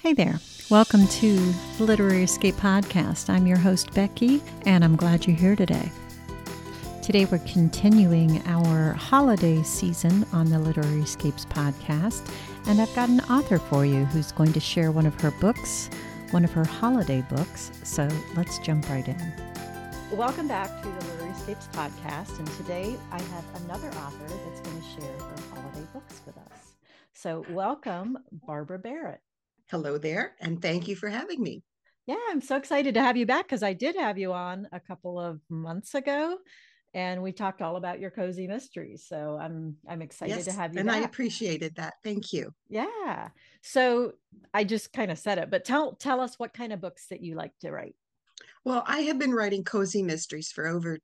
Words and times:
Hey 0.00 0.12
there. 0.12 0.38
Welcome 0.70 1.08
to 1.08 1.36
the 1.76 1.82
Literary 1.84 2.22
Escape 2.22 2.54
Podcast. 2.54 3.28
I'm 3.28 3.48
your 3.48 3.58
host, 3.58 3.92
Becky, 3.94 4.40
and 4.64 4.84
I'm 4.84 4.94
glad 4.94 5.26
you're 5.26 5.36
here 5.36 5.56
today. 5.56 5.90
Today, 7.02 7.24
we're 7.24 7.40
continuing 7.40 8.40
our 8.46 8.92
holiday 8.92 9.60
season 9.64 10.24
on 10.32 10.50
the 10.50 10.58
Literary 10.60 11.00
Escapes 11.00 11.46
podcast, 11.46 12.32
and 12.66 12.80
I've 12.80 12.94
got 12.94 13.08
an 13.08 13.22
author 13.22 13.58
for 13.58 13.84
you 13.84 14.04
who's 14.04 14.30
going 14.30 14.52
to 14.52 14.60
share 14.60 14.92
one 14.92 15.04
of 15.04 15.20
her 15.20 15.32
books, 15.32 15.90
one 16.30 16.44
of 16.44 16.52
her 16.52 16.64
holiday 16.64 17.22
books. 17.28 17.72
So 17.82 18.08
let's 18.36 18.60
jump 18.60 18.88
right 18.88 19.06
in. 19.06 19.32
Welcome 20.12 20.46
back 20.46 20.80
to 20.80 20.88
the 20.88 21.06
Literary 21.06 21.32
Escapes 21.32 21.68
podcast, 21.72 22.38
and 22.38 22.46
today 22.52 22.94
I 23.10 23.20
have 23.20 23.44
another 23.64 23.88
author 23.88 24.28
that's 24.28 24.60
going 24.60 24.80
to 24.80 25.00
share 25.00 25.18
her 25.18 25.36
holiday 25.52 25.86
books 25.92 26.22
with 26.24 26.36
us. 26.36 26.76
So, 27.14 27.44
welcome, 27.50 28.16
Barbara 28.30 28.78
Barrett. 28.78 29.20
Hello 29.70 29.98
there, 29.98 30.34
and 30.40 30.62
thank 30.62 30.88
you 30.88 30.96
for 30.96 31.08
having 31.08 31.42
me. 31.42 31.62
Yeah, 32.06 32.16
I'm 32.30 32.40
so 32.40 32.56
excited 32.56 32.94
to 32.94 33.02
have 33.02 33.18
you 33.18 33.26
back 33.26 33.44
because 33.44 33.62
I 33.62 33.74
did 33.74 33.96
have 33.96 34.16
you 34.16 34.32
on 34.32 34.66
a 34.72 34.80
couple 34.80 35.20
of 35.20 35.40
months 35.50 35.94
ago 35.94 36.38
and 36.94 37.22
we 37.22 37.32
talked 37.32 37.60
all 37.60 37.76
about 37.76 38.00
your 38.00 38.10
cozy 38.10 38.46
mysteries. 38.46 39.04
So 39.06 39.38
I'm 39.40 39.76
I'm 39.86 40.00
excited 40.00 40.36
yes, 40.36 40.44
to 40.46 40.52
have 40.52 40.72
you. 40.72 40.80
And 40.80 40.88
back. 40.88 41.02
I 41.02 41.04
appreciated 41.04 41.74
that. 41.76 41.94
Thank 42.02 42.32
you. 42.32 42.52
Yeah. 42.68 43.28
So 43.62 44.12
I 44.54 44.64
just 44.64 44.92
kind 44.92 45.10
of 45.10 45.18
said 45.18 45.38
it, 45.38 45.50
but 45.50 45.64
tell 45.64 45.96
tell 45.96 46.20
us 46.20 46.38
what 46.38 46.54
kind 46.54 46.72
of 46.72 46.80
books 46.80 47.06
that 47.10 47.22
you 47.22 47.34
like 47.34 47.52
to 47.60 47.70
write. 47.70 47.94
Well, 48.64 48.84
I 48.86 49.00
have 49.02 49.18
been 49.18 49.32
writing 49.32 49.64
cozy 49.64 50.02
mysteries 50.02 50.50
for 50.50 50.66
over 50.66 50.98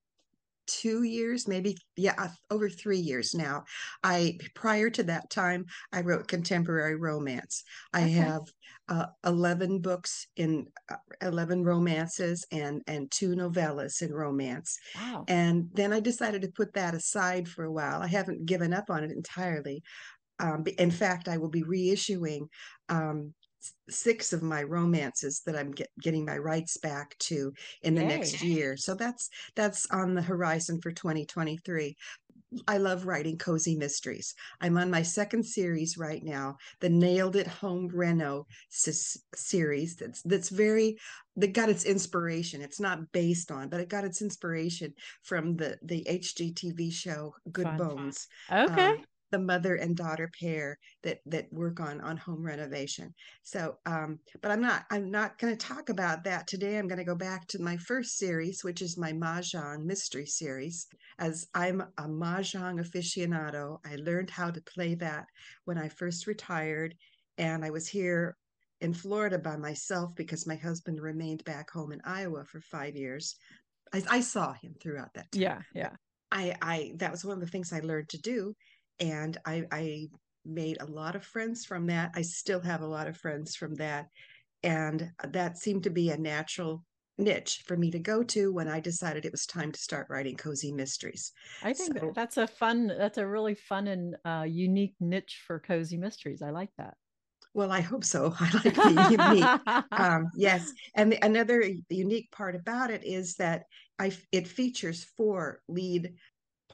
two 0.66 1.02
years 1.02 1.46
maybe 1.48 1.76
yeah 1.96 2.14
uh, 2.18 2.28
over 2.50 2.68
three 2.68 2.98
years 2.98 3.34
now. 3.34 3.64
I 4.02 4.38
prior 4.54 4.90
to 4.90 5.02
that 5.04 5.30
time 5.30 5.66
i 5.92 6.00
wrote 6.00 6.28
contemporary 6.28 6.96
romance. 6.96 7.64
I 7.92 8.02
okay. 8.02 8.12
have 8.12 8.42
uh, 8.88 9.06
11 9.24 9.78
books 9.80 10.26
in 10.36 10.66
uh, 10.90 10.96
11 11.22 11.64
romances 11.64 12.46
and 12.52 12.82
and 12.86 13.10
two 13.10 13.34
novellas 13.34 14.02
in 14.02 14.12
romance. 14.12 14.78
Wow. 14.96 15.24
and 15.28 15.68
then 15.74 15.92
i 15.92 16.00
decided 16.00 16.42
to 16.42 16.48
put 16.48 16.74
that 16.74 16.94
aside 16.94 17.48
for 17.48 17.64
a 17.64 17.72
while. 17.72 18.02
I 18.02 18.08
haven't 18.08 18.46
given 18.46 18.72
up 18.72 18.90
on 18.90 19.04
it 19.04 19.10
entirely. 19.10 19.82
Um, 20.40 20.64
in 20.78 20.90
fact 20.90 21.28
i 21.28 21.36
will 21.38 21.48
be 21.48 21.62
reissuing 21.62 22.48
um, 22.88 23.34
six 23.88 24.32
of 24.32 24.42
my 24.42 24.62
romances 24.62 25.42
that 25.46 25.56
I'm 25.56 25.70
get, 25.72 25.90
getting 26.00 26.24
my 26.24 26.38
rights 26.38 26.76
back 26.76 27.16
to 27.20 27.52
in 27.82 27.94
the 27.94 28.02
Yay. 28.02 28.08
next 28.08 28.42
year. 28.42 28.76
So 28.76 28.94
that's 28.94 29.28
that's 29.54 29.86
on 29.90 30.14
the 30.14 30.22
horizon 30.22 30.80
for 30.80 30.92
2023. 30.92 31.96
I 32.68 32.78
love 32.78 33.06
writing 33.06 33.36
cozy 33.36 33.76
mysteries. 33.76 34.34
I'm 34.60 34.78
on 34.78 34.90
my 34.90 35.02
second 35.02 35.44
series 35.44 35.98
right 35.98 36.22
now, 36.22 36.56
the 36.80 36.88
Nailed 36.88 37.36
It 37.36 37.46
Home 37.46 37.88
Reno 37.92 38.46
series. 38.70 39.96
That's 39.96 40.22
that's 40.22 40.50
very 40.50 40.96
that 41.36 41.52
got 41.52 41.68
its 41.68 41.84
inspiration. 41.84 42.62
It's 42.62 42.80
not 42.80 43.00
based 43.12 43.50
on, 43.50 43.68
but 43.68 43.80
it 43.80 43.88
got 43.88 44.04
its 44.04 44.22
inspiration 44.22 44.94
from 45.22 45.56
the 45.56 45.76
the 45.82 46.06
HGTV 46.08 46.92
show 46.92 47.34
Good 47.50 47.64
fun, 47.64 47.76
Bones. 47.76 48.28
Fun. 48.48 48.70
Okay. 48.70 48.88
Um, 48.90 49.04
the 49.34 49.38
mother 49.40 49.74
and 49.74 49.96
daughter 49.96 50.30
pair 50.40 50.78
that 51.02 51.18
that 51.26 51.52
work 51.52 51.80
on 51.80 52.00
on 52.02 52.16
home 52.16 52.46
renovation 52.46 53.12
so 53.42 53.74
um 53.84 54.16
but 54.40 54.52
i'm 54.52 54.60
not 54.60 54.84
i'm 54.92 55.10
not 55.10 55.36
going 55.38 55.52
to 55.52 55.66
talk 55.66 55.88
about 55.88 56.22
that 56.22 56.46
today 56.46 56.78
i'm 56.78 56.86
going 56.86 57.00
to 57.00 57.04
go 57.04 57.16
back 57.16 57.44
to 57.48 57.60
my 57.60 57.76
first 57.76 58.16
series 58.16 58.62
which 58.62 58.80
is 58.80 58.96
my 58.96 59.10
mahjong 59.10 59.82
mystery 59.84 60.24
series 60.24 60.86
as 61.18 61.48
i'm 61.52 61.80
a 61.98 62.04
mahjong 62.04 62.78
aficionado 62.78 63.78
i 63.84 63.96
learned 63.96 64.30
how 64.30 64.52
to 64.52 64.62
play 64.62 64.94
that 64.94 65.24
when 65.64 65.76
i 65.76 65.88
first 65.88 66.28
retired 66.28 66.94
and 67.36 67.64
i 67.64 67.70
was 67.70 67.88
here 67.88 68.36
in 68.80 68.94
Florida 68.94 69.38
by 69.38 69.56
myself 69.56 70.14
because 70.14 70.46
my 70.46 70.56
husband 70.56 71.00
remained 71.00 71.42
back 71.44 71.70
home 71.70 71.90
in 71.90 72.00
Iowa 72.04 72.44
for 72.44 72.60
five 72.60 72.96
years. 72.96 73.34
I, 73.94 74.02
I 74.10 74.20
saw 74.20 74.52
him 74.52 74.74
throughout 74.78 75.14
that 75.14 75.32
time. 75.32 75.42
Yeah, 75.42 75.60
yeah. 75.74 75.90
I, 76.34 76.54
I 76.60 76.92
that 76.96 77.12
was 77.12 77.24
one 77.24 77.34
of 77.34 77.40
the 77.40 77.50
things 77.50 77.72
I 77.72 77.80
learned 77.80 78.08
to 78.10 78.18
do, 78.18 78.54
and 79.00 79.36
I, 79.44 79.64
I 79.70 80.08
made 80.44 80.78
a 80.80 80.86
lot 80.86 81.16
of 81.16 81.24
friends 81.24 81.64
from 81.64 81.86
that. 81.86 82.12
I 82.14 82.22
still 82.22 82.60
have 82.60 82.82
a 82.82 82.86
lot 82.86 83.08
of 83.08 83.16
friends 83.16 83.56
from 83.56 83.74
that. 83.76 84.06
And 84.62 85.10
that 85.22 85.58
seemed 85.58 85.84
to 85.84 85.90
be 85.90 86.10
a 86.10 86.16
natural 86.16 86.84
niche 87.18 87.62
for 87.66 87.76
me 87.76 87.90
to 87.90 87.98
go 87.98 88.22
to 88.22 88.52
when 88.52 88.68
I 88.68 88.80
decided 88.80 89.24
it 89.24 89.32
was 89.32 89.46
time 89.46 89.72
to 89.72 89.80
start 89.80 90.08
writing 90.10 90.36
cozy 90.36 90.72
mysteries. 90.72 91.32
I 91.62 91.72
think 91.72 91.98
so, 91.98 92.12
that's 92.14 92.36
a 92.36 92.46
fun, 92.46 92.86
that's 92.86 93.18
a 93.18 93.26
really 93.26 93.54
fun 93.54 93.86
and 93.88 94.16
uh, 94.24 94.44
unique 94.48 94.94
niche 95.00 95.42
for 95.46 95.58
cozy 95.60 95.96
mysteries. 95.96 96.42
I 96.42 96.50
like 96.50 96.70
that. 96.78 96.94
Well, 97.52 97.70
I 97.70 97.80
hope 97.80 98.04
so. 98.04 98.34
I 98.40 98.50
like 98.64 98.74
the 98.74 99.06
unique. 99.10 99.48
um, 99.92 100.28
yes, 100.36 100.72
and 100.96 101.12
the, 101.12 101.24
another 101.24 101.62
unique 101.88 102.30
part 102.32 102.56
about 102.56 102.90
it 102.90 103.04
is 103.04 103.34
that 103.36 103.64
I 103.98 104.12
it 104.32 104.48
features 104.48 105.04
four 105.16 105.60
lead 105.68 106.14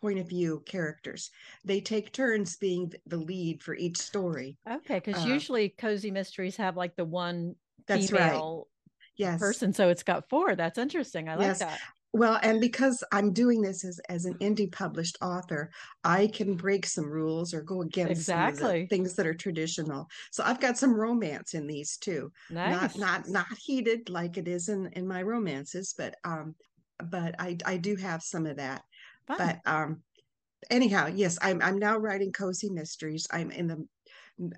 point 0.01 0.19
of 0.19 0.29
view 0.29 0.63
characters. 0.67 1.31
They 1.65 1.81
take 1.81 2.13
turns 2.13 2.57
being 2.57 2.93
the 3.07 3.19
lead 3.19 3.63
for 3.63 3.75
each 3.75 3.99
story. 3.99 4.57
Okay, 4.69 5.01
because 5.05 5.25
uh, 5.25 5.29
usually 5.29 5.71
cozy 5.71 6.11
mysteries 6.11 6.57
have 6.57 6.77
like 6.77 6.97
the 6.97 7.05
one 7.05 7.55
that's 7.87 8.11
female 8.11 8.69
right. 8.69 8.95
yes. 9.17 9.41
person, 9.41 9.73
so 9.73 9.89
it's 9.89 10.03
got 10.03 10.29
four. 10.29 10.55
That's 10.57 10.79
interesting. 10.79 11.29
I 11.29 11.35
like 11.35 11.47
yes. 11.47 11.59
that. 11.61 11.81
Well, 12.13 12.41
and 12.43 12.61
because 12.61 13.05
I'm 13.13 13.33
doing 13.33 13.63
this 13.63 13.85
as, 13.85 14.01
as 14.09 14.25
an 14.25 14.35
indie 14.39 14.71
published 14.71 15.17
author, 15.23 15.71
I 16.03 16.27
can 16.27 16.57
break 16.57 16.85
some 16.85 17.09
rules 17.09 17.55
or 17.55 17.63
go 17.63 17.83
against 17.83 18.11
exactly 18.11 18.87
things 18.87 19.15
that 19.15 19.27
are 19.27 19.35
traditional. 19.35 20.09
So 20.33 20.43
I've 20.45 20.61
got 20.61 20.77
some 20.77 20.93
romance 20.93 21.55
in 21.55 21.69
these 21.69 21.97
too. 21.99 22.33
Nice. 22.51 22.97
Not 22.97 22.99
not 22.99 23.29
not 23.29 23.59
heated 23.59 24.11
like 24.11 24.39
it 24.39 24.49
is 24.49 24.69
in 24.69 24.89
in 24.95 25.07
my 25.07 25.23
romances, 25.23 25.95
but 25.97 26.17
um, 26.25 26.57
but 27.11 27.37
I 27.39 27.57
I 27.65 27.77
do 27.77 27.95
have 27.97 28.23
some 28.23 28.47
of 28.47 28.57
that. 28.57 28.83
Fun. 29.37 29.61
But 29.65 29.71
um, 29.71 30.03
anyhow, 30.71 31.07
yes, 31.09 31.39
I'm 31.43 31.63
I'm 31.63 31.79
now 31.79 31.97
writing 31.99 32.33
cozy 32.33 32.71
mysteries. 32.71 33.27
I'm 33.33 33.51
in 33.51 33.69
the 33.69 33.87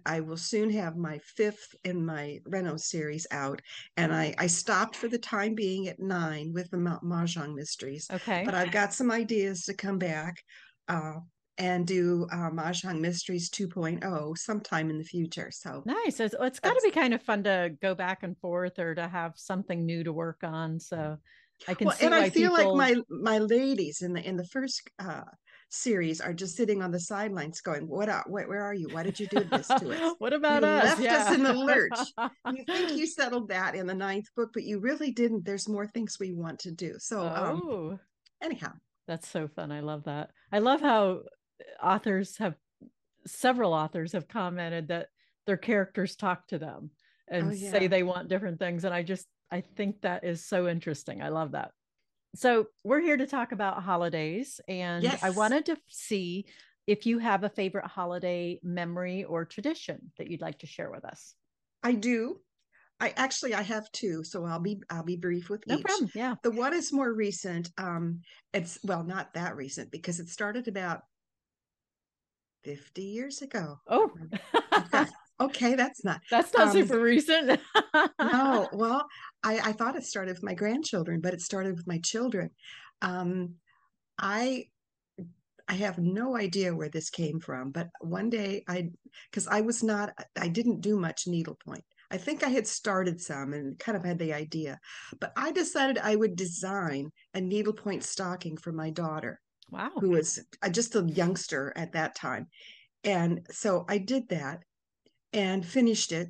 I 0.06 0.20
will 0.20 0.36
soon 0.36 0.70
have 0.70 0.96
my 0.96 1.18
fifth 1.18 1.74
in 1.84 2.04
my 2.04 2.38
Reno 2.46 2.76
series 2.76 3.26
out, 3.30 3.60
and 3.96 4.14
I 4.14 4.34
I 4.38 4.46
stopped 4.46 4.96
for 4.96 5.08
the 5.08 5.18
time 5.18 5.54
being 5.54 5.88
at 5.88 5.98
nine 6.00 6.52
with 6.52 6.70
the 6.70 6.78
mahjong 6.78 7.54
mysteries. 7.54 8.08
Okay, 8.12 8.44
but 8.44 8.54
I've 8.54 8.70
got 8.70 8.92
some 8.92 9.10
ideas 9.10 9.64
to 9.64 9.74
come 9.74 9.98
back. 9.98 10.36
Uh, 10.88 11.20
and 11.58 11.86
do 11.86 12.26
uh, 12.32 12.50
Mahjong 12.50 12.98
Mysteries 13.00 13.50
2.0 13.50 14.34
sometime 14.38 14.88
in 14.88 14.96
the 14.98 15.04
future. 15.04 15.50
So 15.52 15.82
nice. 15.84 16.18
It's, 16.18 16.34
it's 16.40 16.60
got 16.60 16.72
to 16.72 16.80
be 16.82 16.90
kind 16.90 17.12
of 17.12 17.22
fun 17.22 17.44
to 17.44 17.76
go 17.80 17.94
back 17.94 18.22
and 18.22 18.36
forth 18.38 18.78
or 18.78 18.94
to 18.94 19.06
have 19.06 19.34
something 19.36 19.84
new 19.84 20.02
to 20.02 20.12
work 20.12 20.42
on. 20.42 20.80
So 20.80 21.18
I 21.68 21.74
can 21.74 21.86
well, 21.86 21.96
and 22.00 22.14
I 22.14 22.30
feel 22.30 22.56
people... 22.56 22.76
like 22.76 22.96
my 22.96 23.02
my 23.08 23.38
ladies 23.38 24.02
in 24.02 24.12
the 24.12 24.26
in 24.26 24.36
the 24.36 24.46
first 24.46 24.82
uh, 24.98 25.22
series 25.68 26.20
are 26.20 26.34
just 26.34 26.56
sitting 26.56 26.82
on 26.82 26.90
the 26.90 27.00
sidelines 27.00 27.60
going, 27.60 27.88
"What? 27.88 28.08
Are, 28.08 28.24
where, 28.26 28.48
where 28.48 28.62
are 28.62 28.74
you? 28.74 28.88
Why 28.90 29.02
did 29.02 29.18
you 29.18 29.26
do 29.26 29.44
this 29.44 29.66
to 29.68 29.74
us? 30.06 30.14
what 30.18 30.32
about 30.32 30.62
you 30.62 30.68
us? 30.68 30.84
Left 30.84 31.00
yeah. 31.00 31.16
us 31.16 31.34
in 31.34 31.42
the 31.42 31.52
lurch. 31.52 31.98
you 32.52 32.64
think 32.64 32.92
you 32.92 33.06
settled 33.06 33.48
that 33.48 33.74
in 33.74 33.86
the 33.86 33.94
ninth 33.94 34.26
book, 34.36 34.50
but 34.52 34.64
you 34.64 34.80
really 34.80 35.12
didn't. 35.12 35.44
There's 35.44 35.68
more 35.68 35.86
things 35.86 36.18
we 36.20 36.32
want 36.32 36.60
to 36.60 36.70
do. 36.70 36.94
So, 36.98 37.20
um, 37.20 37.62
oh. 37.64 37.90
um, 37.92 38.00
anyhow, 38.42 38.72
that's 39.06 39.28
so 39.28 39.48
fun. 39.48 39.72
I 39.72 39.80
love 39.80 40.04
that. 40.04 40.30
I 40.52 40.58
love 40.58 40.80
how 40.80 41.22
authors 41.82 42.36
have 42.38 42.54
several 43.26 43.72
authors 43.72 44.12
have 44.12 44.28
commented 44.28 44.88
that 44.88 45.08
their 45.46 45.56
characters 45.56 46.16
talk 46.16 46.46
to 46.48 46.58
them 46.58 46.90
and 47.28 47.48
oh, 47.48 47.54
yeah. 47.54 47.70
say 47.70 47.86
they 47.86 48.02
want 48.02 48.28
different 48.28 48.58
things, 48.58 48.84
and 48.84 48.94
I 48.94 49.02
just 49.02 49.26
I 49.52 49.60
think 49.60 50.02
that 50.02 50.24
is 50.24 50.44
so 50.44 50.66
interesting. 50.66 51.22
I 51.22 51.28
love 51.28 51.52
that. 51.52 51.70
So, 52.34 52.66
we're 52.82 53.00
here 53.00 53.18
to 53.18 53.26
talk 53.26 53.52
about 53.52 53.82
holidays, 53.82 54.60
and 54.66 55.02
yes. 55.04 55.22
I 55.22 55.30
wanted 55.30 55.66
to 55.66 55.76
see 55.88 56.46
if 56.86 57.06
you 57.06 57.18
have 57.18 57.44
a 57.44 57.48
favorite 57.50 57.86
holiday 57.86 58.58
memory 58.62 59.24
or 59.24 59.44
tradition 59.44 60.10
that 60.18 60.28
you'd 60.28 60.40
like 60.40 60.58
to 60.60 60.66
share 60.66 60.90
with 60.90 61.04
us. 61.04 61.34
I 61.82 61.92
do. 61.92 62.40
I 63.00 63.12
actually 63.16 63.52
I 63.54 63.62
have 63.62 63.90
two, 63.92 64.22
so 64.22 64.44
I'll 64.44 64.60
be 64.60 64.80
I'll 64.88 65.02
be 65.02 65.16
brief 65.16 65.50
with 65.50 65.66
no 65.66 65.76
each. 65.76 65.84
problem. 65.84 66.10
Yeah. 66.14 66.36
The 66.42 66.52
one 66.52 66.72
is 66.72 66.92
more 66.92 67.12
recent. 67.12 67.70
Um, 67.76 68.20
it's 68.54 68.78
well, 68.84 69.02
not 69.02 69.34
that 69.34 69.56
recent 69.56 69.90
because 69.90 70.20
it 70.20 70.28
started 70.28 70.68
about 70.68 71.00
50 72.62 73.02
years 73.02 73.42
ago. 73.42 73.80
Oh, 73.88 74.12
okay, 75.40 75.74
that's 75.74 76.04
not 76.04 76.20
that's 76.30 76.54
not 76.54 76.68
um, 76.68 76.72
super 76.72 77.00
recent. 77.00 77.60
no, 78.20 78.68
well, 78.72 79.04
I, 79.42 79.58
I 79.58 79.72
thought 79.72 79.96
it 79.96 80.04
started 80.04 80.34
with 80.34 80.42
my 80.42 80.54
grandchildren, 80.54 81.20
but 81.20 81.34
it 81.34 81.40
started 81.40 81.76
with 81.76 81.86
my 81.86 81.98
children. 81.98 82.50
Um, 83.00 83.54
I 84.18 84.66
I 85.68 85.74
have 85.74 85.98
no 85.98 86.36
idea 86.36 86.74
where 86.74 86.88
this 86.88 87.08
came 87.08 87.40
from, 87.40 87.70
but 87.70 87.88
one 88.00 88.28
day 88.28 88.64
I, 88.68 88.90
because 89.30 89.46
I 89.46 89.60
was 89.60 89.82
not, 89.82 90.12
I 90.38 90.48
didn't 90.48 90.80
do 90.80 90.98
much 90.98 91.26
needlepoint. 91.26 91.84
I 92.10 92.18
think 92.18 92.42
I 92.42 92.48
had 92.48 92.66
started 92.66 93.20
some 93.20 93.54
and 93.54 93.78
kind 93.78 93.96
of 93.96 94.04
had 94.04 94.18
the 94.18 94.34
idea, 94.34 94.78
but 95.18 95.32
I 95.36 95.52
decided 95.52 95.98
I 95.98 96.16
would 96.16 96.36
design 96.36 97.10
a 97.32 97.40
needlepoint 97.40 98.02
stocking 98.02 98.56
for 98.56 98.72
my 98.72 98.90
daughter. 98.90 99.40
Wow. 99.70 99.92
Who 100.00 100.10
was 100.10 100.44
uh, 100.62 100.68
just 100.68 100.96
a 100.96 101.04
youngster 101.04 101.72
at 101.76 101.92
that 101.92 102.16
time. 102.16 102.48
And 103.04 103.46
so 103.50 103.86
I 103.88 103.96
did 103.98 104.28
that 104.28 104.64
and 105.32 105.64
finished 105.64 106.12
it 106.12 106.28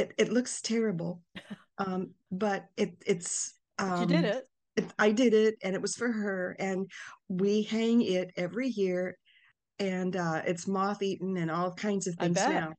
it, 0.00 0.12
it 0.16 0.32
looks 0.32 0.60
terrible, 0.60 1.22
um, 1.78 2.10
but 2.30 2.66
it 2.76 2.94
it's 3.06 3.54
um, 3.78 4.00
you 4.00 4.06
did 4.06 4.24
it. 4.24 4.48
it. 4.76 4.92
I 4.98 5.12
did 5.12 5.34
it, 5.34 5.56
and 5.62 5.74
it 5.74 5.82
was 5.82 5.96
for 5.96 6.10
her, 6.10 6.56
and 6.58 6.90
we 7.28 7.62
hang 7.62 8.02
it 8.02 8.30
every 8.36 8.68
year, 8.68 9.16
and 9.78 10.16
uh, 10.16 10.42
it's 10.46 10.66
moth 10.66 11.02
eaten 11.02 11.36
and 11.36 11.50
all 11.50 11.72
kinds 11.72 12.06
of 12.06 12.14
things 12.16 12.36
now. 12.36 12.72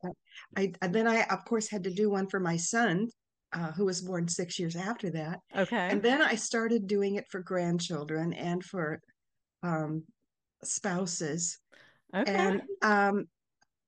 I, 0.55 0.71
I 0.81 0.87
then 0.87 1.07
I 1.07 1.23
of 1.23 1.45
course 1.45 1.69
had 1.69 1.83
to 1.83 1.93
do 1.93 2.09
one 2.09 2.27
for 2.27 2.39
my 2.39 2.57
son, 2.57 3.07
uh, 3.53 3.71
who 3.73 3.85
was 3.85 4.01
born 4.01 4.27
six 4.27 4.59
years 4.59 4.75
after 4.75 5.09
that. 5.11 5.39
Okay, 5.55 5.89
and 5.89 6.01
then 6.01 6.21
I 6.21 6.35
started 6.35 6.87
doing 6.87 7.15
it 7.15 7.25
for 7.29 7.41
grandchildren 7.41 8.33
and 8.33 8.63
for 8.63 9.01
um, 9.63 10.03
spouses. 10.63 11.59
Okay. 12.13 12.33
And 12.33 12.61
um, 12.81 13.25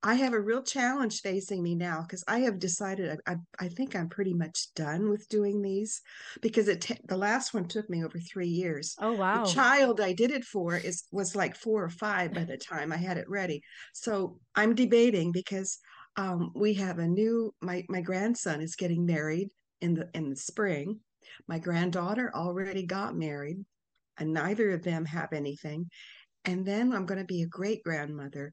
I 0.06 0.14
have 0.16 0.34
a 0.34 0.40
real 0.40 0.62
challenge 0.62 1.22
facing 1.22 1.62
me 1.62 1.74
now 1.74 2.02
because 2.02 2.22
I 2.28 2.40
have 2.40 2.58
decided 2.58 3.18
I, 3.26 3.32
I, 3.32 3.36
I, 3.58 3.68
think 3.68 3.96
I'm 3.96 4.10
pretty 4.10 4.34
much 4.34 4.72
done 4.74 5.08
with 5.08 5.26
doing 5.30 5.62
these 5.62 6.02
because 6.42 6.68
it 6.68 6.82
t- 6.82 6.98
the 7.08 7.16
last 7.16 7.54
one 7.54 7.66
took 7.66 7.88
me 7.88 8.04
over 8.04 8.18
three 8.18 8.48
years. 8.48 8.94
Oh 9.00 9.14
wow! 9.14 9.44
The 9.44 9.52
child 9.52 10.02
I 10.02 10.12
did 10.12 10.30
it 10.30 10.44
for 10.44 10.76
is 10.76 11.04
was 11.10 11.34
like 11.34 11.56
four 11.56 11.82
or 11.82 11.88
five 11.88 12.34
by 12.34 12.44
the 12.44 12.58
time 12.58 12.92
I 12.92 12.98
had 12.98 13.16
it 13.16 13.30
ready. 13.30 13.62
So 13.94 14.38
I'm 14.54 14.74
debating 14.74 15.32
because 15.32 15.78
um, 16.18 16.52
we 16.54 16.74
have 16.74 16.98
a 16.98 17.08
new 17.08 17.54
my 17.62 17.82
my 17.88 18.02
grandson 18.02 18.60
is 18.60 18.76
getting 18.76 19.06
married 19.06 19.48
in 19.80 19.94
the 19.94 20.10
in 20.12 20.28
the 20.28 20.36
spring. 20.36 21.00
My 21.48 21.58
granddaughter 21.58 22.30
already 22.34 22.84
got 22.84 23.16
married, 23.16 23.64
and 24.18 24.34
neither 24.34 24.70
of 24.72 24.82
them 24.82 25.06
have 25.06 25.32
anything. 25.32 25.88
And 26.44 26.66
then 26.66 26.92
I'm 26.92 27.06
going 27.06 27.20
to 27.20 27.24
be 27.24 27.40
a 27.40 27.46
great 27.46 27.82
grandmother 27.82 28.52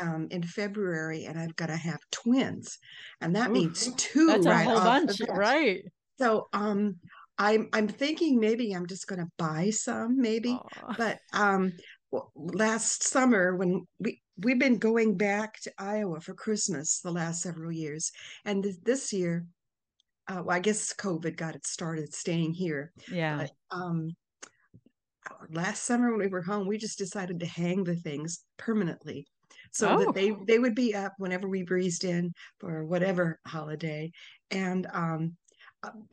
um, 0.00 0.28
in 0.30 0.42
February, 0.42 1.26
and 1.26 1.38
I've 1.38 1.54
got 1.56 1.66
to 1.66 1.76
have 1.76 2.00
twins, 2.10 2.78
and 3.20 3.36
that 3.36 3.50
Ooh, 3.50 3.52
means 3.52 3.92
two. 3.96 4.26
That's 4.26 4.46
right 4.46 4.66
a 4.66 4.70
whole 4.70 4.80
bunch, 4.80 5.20
right? 5.28 5.82
So, 6.18 6.48
um, 6.52 6.96
I'm 7.38 7.68
I'm 7.72 7.88
thinking 7.88 8.40
maybe 8.40 8.72
I'm 8.72 8.86
just 8.86 9.06
going 9.06 9.20
to 9.20 9.30
buy 9.38 9.70
some, 9.70 10.20
maybe. 10.20 10.50
Aww. 10.50 10.96
But 10.96 11.18
um, 11.32 11.72
last 12.34 13.04
summer 13.04 13.56
when 13.56 13.86
we 13.98 14.20
we've 14.38 14.58
been 14.58 14.78
going 14.78 15.16
back 15.16 15.60
to 15.62 15.72
Iowa 15.78 16.20
for 16.20 16.34
Christmas 16.34 17.00
the 17.00 17.12
last 17.12 17.42
several 17.42 17.72
years, 17.72 18.10
and 18.44 18.62
th- 18.62 18.76
this 18.82 19.12
year, 19.12 19.46
uh, 20.28 20.42
well, 20.44 20.56
I 20.56 20.60
guess 20.60 20.94
COVID 20.94 21.36
got 21.36 21.54
it 21.54 21.66
started 21.66 22.14
staying 22.14 22.54
here. 22.54 22.92
Yeah. 23.10 23.38
But, 23.38 23.50
um, 23.70 24.10
last 25.50 25.84
summer 25.84 26.10
when 26.10 26.20
we 26.20 26.26
were 26.28 26.42
home, 26.42 26.66
we 26.66 26.78
just 26.78 26.98
decided 26.98 27.40
to 27.40 27.46
hang 27.46 27.84
the 27.84 27.96
things 27.96 28.44
permanently 28.56 29.26
so 29.72 29.88
oh. 29.88 29.98
that 29.98 30.14
they 30.14 30.34
they 30.46 30.58
would 30.58 30.74
be 30.74 30.94
up 30.94 31.14
whenever 31.18 31.48
we 31.48 31.62
breezed 31.62 32.04
in 32.04 32.32
for 32.58 32.84
whatever 32.84 33.38
holiday 33.46 34.10
and 34.50 34.86
um 34.92 35.36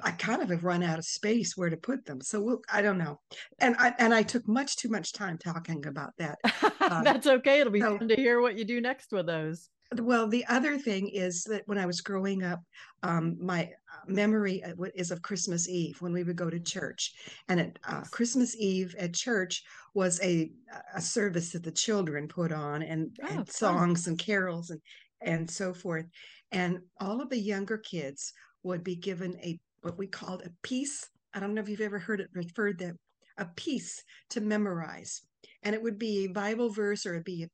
I 0.01 0.11
kind 0.11 0.41
of 0.41 0.49
have 0.49 0.63
run 0.63 0.81
out 0.81 0.97
of 0.97 1.05
space 1.05 1.57
where 1.57 1.69
to 1.69 1.75
put 1.75 2.05
them. 2.05 2.21
So 2.21 2.39
we'll, 2.39 2.61
I 2.71 2.81
don't 2.81 2.97
know. 2.97 3.19
And 3.59 3.75
I 3.77 3.93
and 3.99 4.13
I 4.13 4.23
took 4.23 4.47
much 4.47 4.77
too 4.77 4.87
much 4.87 5.11
time 5.11 5.37
talking 5.37 5.85
about 5.85 6.13
that. 6.19 6.39
Uh, 6.79 7.01
That's 7.03 7.27
okay. 7.27 7.59
It'll 7.59 7.73
be 7.73 7.81
so, 7.81 7.97
fun 7.97 8.07
to 8.07 8.15
hear 8.15 8.39
what 8.39 8.57
you 8.57 8.63
do 8.63 8.79
next 8.79 9.11
with 9.11 9.25
those. 9.25 9.69
Well, 9.95 10.27
the 10.27 10.45
other 10.47 10.77
thing 10.77 11.07
is 11.07 11.43
that 11.45 11.63
when 11.65 11.77
I 11.77 11.85
was 11.85 12.01
growing 12.01 12.43
up, 12.43 12.61
um, 13.03 13.37
my 13.39 13.71
memory 14.05 14.61
is 14.95 15.11
of 15.11 15.21
Christmas 15.21 15.69
Eve 15.69 16.01
when 16.01 16.11
we 16.11 16.23
would 16.23 16.35
go 16.35 16.49
to 16.49 16.59
church, 16.59 17.13
and 17.47 17.59
at 17.59 17.79
uh, 17.87 18.01
Christmas 18.11 18.55
Eve 18.57 18.95
at 18.99 19.13
church 19.13 19.63
was 19.93 20.19
a 20.21 20.51
a 20.93 21.01
service 21.01 21.51
that 21.51 21.63
the 21.63 21.71
children 21.71 22.27
put 22.27 22.51
on, 22.51 22.81
and, 22.83 23.17
oh, 23.23 23.27
and 23.29 23.49
songs 23.49 24.07
and 24.07 24.19
carols 24.19 24.71
and 24.71 24.81
and 25.21 25.49
so 25.49 25.73
forth, 25.73 26.05
and 26.51 26.79
all 26.99 27.21
of 27.21 27.29
the 27.29 27.39
younger 27.39 27.77
kids 27.77 28.33
would 28.63 28.83
be 28.83 28.95
given 28.95 29.37
a 29.41 29.57
what 29.81 29.97
we 29.97 30.07
called 30.07 30.41
a 30.41 30.51
piece. 30.63 31.09
I 31.33 31.39
don't 31.39 31.53
know 31.53 31.61
if 31.61 31.69
you've 31.69 31.81
ever 31.81 31.99
heard 31.99 32.19
it 32.19 32.29
referred 32.33 32.79
that 32.79 32.95
a 33.37 33.45
piece 33.55 34.03
to 34.31 34.41
memorize 34.41 35.21
and 35.63 35.73
it 35.75 35.81
would 35.81 35.97
be 35.97 36.25
a 36.25 36.29
Bible 36.29 36.69
verse 36.69 37.05
or 37.05 37.13
it'd 37.13 37.25
be 37.25 37.47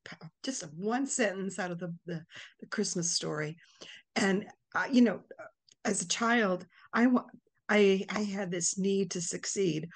just 0.43 0.63
a 0.63 0.67
one 0.67 1.05
sentence 1.07 1.59
out 1.59 1.71
of 1.71 1.79
the, 1.79 1.93
the, 2.05 2.21
the 2.59 2.67
Christmas 2.67 3.11
story. 3.11 3.57
And, 4.15 4.45
uh, 4.75 4.85
you 4.91 5.01
know, 5.01 5.21
as 5.85 6.01
a 6.01 6.07
child, 6.07 6.65
I, 6.93 7.07
I, 7.69 8.05
I 8.09 8.21
had 8.21 8.51
this 8.51 8.77
need 8.77 9.11
to 9.11 9.21
succeed. 9.21 9.89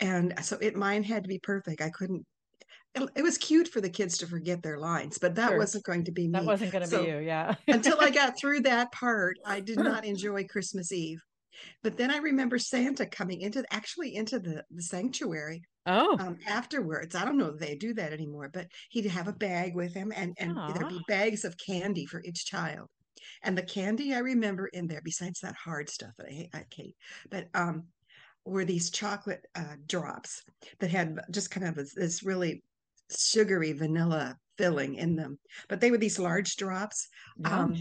And 0.00 0.34
so 0.42 0.58
it, 0.60 0.76
mine 0.76 1.04
had 1.04 1.22
to 1.22 1.28
be 1.28 1.38
perfect. 1.38 1.80
I 1.80 1.90
couldn't, 1.90 2.26
it, 2.94 3.08
it 3.14 3.22
was 3.22 3.38
cute 3.38 3.68
for 3.68 3.80
the 3.80 3.88
kids 3.88 4.18
to 4.18 4.26
forget 4.26 4.62
their 4.62 4.78
lines, 4.78 5.18
but 5.18 5.34
that 5.36 5.50
sure. 5.50 5.58
wasn't 5.58 5.84
going 5.84 6.04
to 6.04 6.12
be 6.12 6.26
me. 6.26 6.32
That 6.32 6.44
wasn't 6.44 6.72
going 6.72 6.84
to 6.84 6.90
so, 6.90 7.04
be 7.04 7.10
you. 7.10 7.18
Yeah. 7.18 7.54
until 7.68 7.98
I 8.00 8.10
got 8.10 8.36
through 8.38 8.60
that 8.62 8.92
part, 8.92 9.38
I 9.46 9.60
did 9.60 9.78
not 9.78 10.04
enjoy 10.04 10.44
Christmas 10.44 10.92
Eve. 10.92 11.22
But 11.82 11.96
then 11.96 12.10
I 12.10 12.18
remember 12.18 12.58
Santa 12.58 13.06
coming 13.06 13.40
into 13.40 13.64
actually 13.70 14.14
into 14.14 14.38
the, 14.38 14.64
the 14.70 14.82
sanctuary 14.82 15.62
Oh, 15.84 16.16
um, 16.20 16.38
afterwards. 16.46 17.16
I 17.16 17.24
don't 17.24 17.36
know 17.36 17.48
if 17.48 17.58
they 17.58 17.74
do 17.74 17.92
that 17.94 18.12
anymore, 18.12 18.48
but 18.52 18.68
he'd 18.90 19.06
have 19.06 19.26
a 19.26 19.32
bag 19.32 19.74
with 19.74 19.92
him 19.92 20.12
and, 20.14 20.32
and 20.38 20.56
there'd 20.56 20.88
be 20.88 21.00
bags 21.08 21.44
of 21.44 21.56
candy 21.58 22.06
for 22.06 22.22
each 22.22 22.46
child. 22.46 22.88
And 23.42 23.58
the 23.58 23.64
candy 23.64 24.14
I 24.14 24.18
remember 24.18 24.68
in 24.68 24.86
there, 24.86 25.00
besides 25.02 25.40
that 25.40 25.56
hard 25.56 25.90
stuff 25.90 26.12
that 26.18 26.28
I 26.28 26.32
hate, 26.32 26.50
I 26.54 26.64
hate 26.72 26.96
but 27.30 27.48
um, 27.54 27.84
were 28.44 28.64
these 28.64 28.90
chocolate 28.90 29.44
uh, 29.56 29.74
drops 29.86 30.42
that 30.78 30.90
had 30.90 31.18
just 31.30 31.50
kind 31.50 31.66
of 31.66 31.74
this, 31.74 31.94
this 31.94 32.22
really 32.22 32.62
sugary 33.10 33.72
vanilla 33.72 34.36
filling 34.58 34.94
in 34.94 35.16
them. 35.16 35.38
But 35.68 35.80
they 35.80 35.90
were 35.90 35.98
these 35.98 36.18
large 36.18 36.56
drops. 36.56 37.08
Um, 37.44 37.74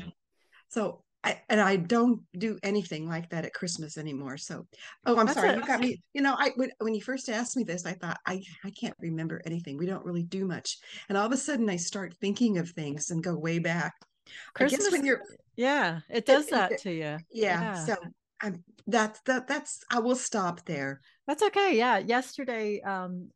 so 0.70 1.04
I, 1.24 1.40
and 1.50 1.62
I 1.62 1.76
don't 1.76 2.22
do 2.38 2.58
anything 2.64 3.08
like 3.08 3.30
that 3.30 3.46
at 3.46 3.54
Christmas 3.54 3.98
anymore. 3.98 4.38
So, 4.38 4.66
oh, 5.06 5.18
I'm 5.18 5.28
That's 5.28 5.40
sorry, 5.40 5.56
you 5.56 5.66
got 5.66 5.80
me. 5.80 6.02
You 6.14 6.22
know, 6.22 6.36
I 6.38 6.52
when 6.56 6.96
you 6.96 7.02
first 7.02 7.30
asked 7.30 7.56
me 7.56 7.64
this, 7.64 7.86
I 7.86 7.94
thought 7.94 8.20
I 8.26 8.42
I 8.64 8.72
can't 8.72 8.96
remember 9.00 9.42
anything. 9.46 9.78
We 9.78 9.86
don't 9.86 10.04
really 10.04 10.24
do 10.24 10.46
much, 10.46 10.80
and 11.10 11.18
all 11.18 11.26
of 11.26 11.32
a 11.32 11.38
sudden 11.38 11.70
I 11.70 11.76
start 11.76 12.16
thinking 12.22 12.58
of 12.58 12.70
things 12.72 13.12
and 13.12 13.24
go 13.24 13.36
way 13.36 13.60
back. 13.60 13.94
Christmas, 14.54 14.92
when 14.92 15.06
you're, 15.06 15.22
yeah, 15.56 16.00
it 16.10 16.26
does 16.26 16.48
that 16.48 16.80
to 16.80 16.92
you. 16.92 17.18
Yeah, 17.32 17.62
yeah. 17.62 17.86
so 17.86 17.96
I'm 18.42 18.64
that's 18.88 19.22
that 19.22 19.48
that's 19.48 19.84
I 19.92 20.00
will 20.00 20.16
stop 20.16 20.66
there. 20.66 21.02
That's 21.28 21.44
okay. 21.44 21.78
Yeah, 21.78 22.00
yesterday, 22.00 22.82
um, 22.82 23.30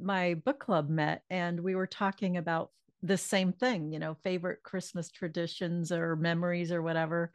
my 0.00 0.34
book 0.34 0.60
club 0.60 0.88
met 0.88 1.22
and 1.30 1.58
we 1.60 1.74
were 1.74 1.86
talking 1.86 2.36
about 2.36 2.70
the 3.02 3.16
same 3.16 3.52
thing, 3.52 3.92
you 3.92 3.98
know, 3.98 4.14
favorite 4.22 4.62
Christmas 4.62 5.10
traditions 5.10 5.90
or 5.92 6.16
memories 6.16 6.70
or 6.72 6.82
whatever. 6.82 7.32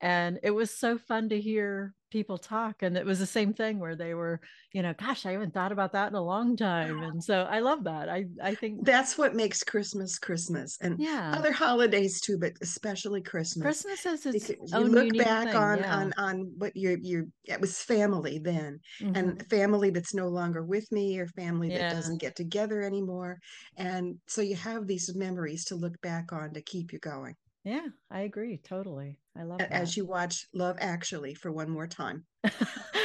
And 0.00 0.38
it 0.42 0.50
was 0.50 0.70
so 0.70 0.98
fun 0.98 1.28
to 1.28 1.40
hear 1.40 1.94
people 2.10 2.38
talk. 2.38 2.82
And 2.82 2.96
it 2.96 3.06
was 3.06 3.18
the 3.18 3.26
same 3.26 3.52
thing 3.52 3.78
where 3.78 3.94
they 3.94 4.14
were, 4.14 4.40
you 4.72 4.82
know, 4.82 4.92
gosh, 4.94 5.26
I 5.26 5.32
haven't 5.32 5.54
thought 5.54 5.72
about 5.72 5.92
that 5.92 6.08
in 6.08 6.14
a 6.14 6.22
long 6.22 6.56
time. 6.56 7.02
And 7.02 7.22
so 7.22 7.42
I 7.42 7.60
love 7.60 7.84
that. 7.84 8.08
I, 8.08 8.26
I 8.42 8.54
think 8.54 8.84
that's 8.84 9.16
what 9.16 9.34
makes 9.34 9.62
Christmas 9.62 10.18
Christmas 10.18 10.76
and 10.80 10.98
yeah. 10.98 11.32
other 11.36 11.52
holidays 11.52 12.20
too, 12.20 12.38
but 12.38 12.52
especially 12.62 13.20
Christmas. 13.20 13.62
Christmas 13.62 14.06
is 14.06 14.26
its 14.26 14.48
because 14.48 14.72
you 14.72 14.78
look 14.78 15.16
back 15.16 15.48
thing, 15.48 15.56
on, 15.56 15.78
yeah. 15.78 15.96
on, 15.96 16.12
on 16.16 16.52
what 16.58 16.76
your, 16.76 16.98
your, 16.98 17.26
it 17.44 17.60
was 17.60 17.78
family 17.78 18.38
then 18.38 18.80
mm-hmm. 19.00 19.14
and 19.14 19.48
family 19.48 19.90
that's 19.90 20.14
no 20.14 20.28
longer 20.28 20.64
with 20.64 20.90
me 20.90 21.18
or 21.18 21.26
family 21.28 21.68
that 21.68 21.80
yeah. 21.80 21.94
doesn't 21.94 22.20
get 22.20 22.34
together 22.34 22.82
anymore. 22.82 23.38
And 23.76 24.16
so 24.26 24.42
you 24.42 24.56
have 24.56 24.86
these 24.86 25.14
memories 25.14 25.64
to 25.66 25.76
look 25.76 26.00
back 26.00 26.32
on 26.32 26.54
to 26.54 26.62
keep 26.62 26.92
you 26.92 26.98
going. 26.98 27.36
Yeah, 27.64 27.88
I 28.10 28.20
agree 28.20 28.56
totally. 28.56 29.18
I 29.40 29.44
love 29.44 29.58
that. 29.58 29.72
As 29.72 29.96
you 29.96 30.04
watch 30.04 30.46
Love 30.52 30.76
Actually 30.80 31.34
for 31.34 31.50
one 31.50 31.70
more 31.70 31.86
time. 31.86 32.24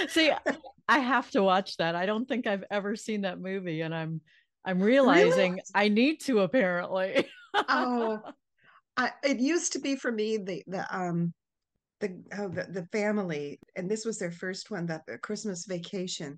See, 0.09 0.31
I 0.89 0.99
have 0.99 1.31
to 1.31 1.41
watch 1.41 1.77
that. 1.77 1.95
I 1.95 2.05
don't 2.05 2.27
think 2.27 2.45
I've 2.45 2.65
ever 2.69 2.97
seen 2.97 3.21
that 3.21 3.39
movie, 3.39 3.81
and 3.81 3.95
I'm 3.95 4.19
I'm 4.65 4.81
realizing 4.81 5.53
really? 5.53 5.63
I 5.73 5.87
need 5.87 6.19
to 6.21 6.39
apparently. 6.39 7.25
oh, 7.69 8.19
I, 8.97 9.11
it 9.23 9.39
used 9.39 9.73
to 9.73 9.79
be 9.79 9.95
for 9.95 10.11
me 10.11 10.37
the 10.37 10.61
the 10.67 10.85
um 10.95 11.33
the, 12.01 12.21
oh, 12.37 12.49
the 12.49 12.63
the 12.69 12.87
family, 12.91 13.57
and 13.77 13.89
this 13.89 14.03
was 14.03 14.19
their 14.19 14.31
first 14.31 14.69
one 14.69 14.87
that 14.87 15.03
the 15.07 15.17
Christmas 15.17 15.65
Vacation. 15.65 16.37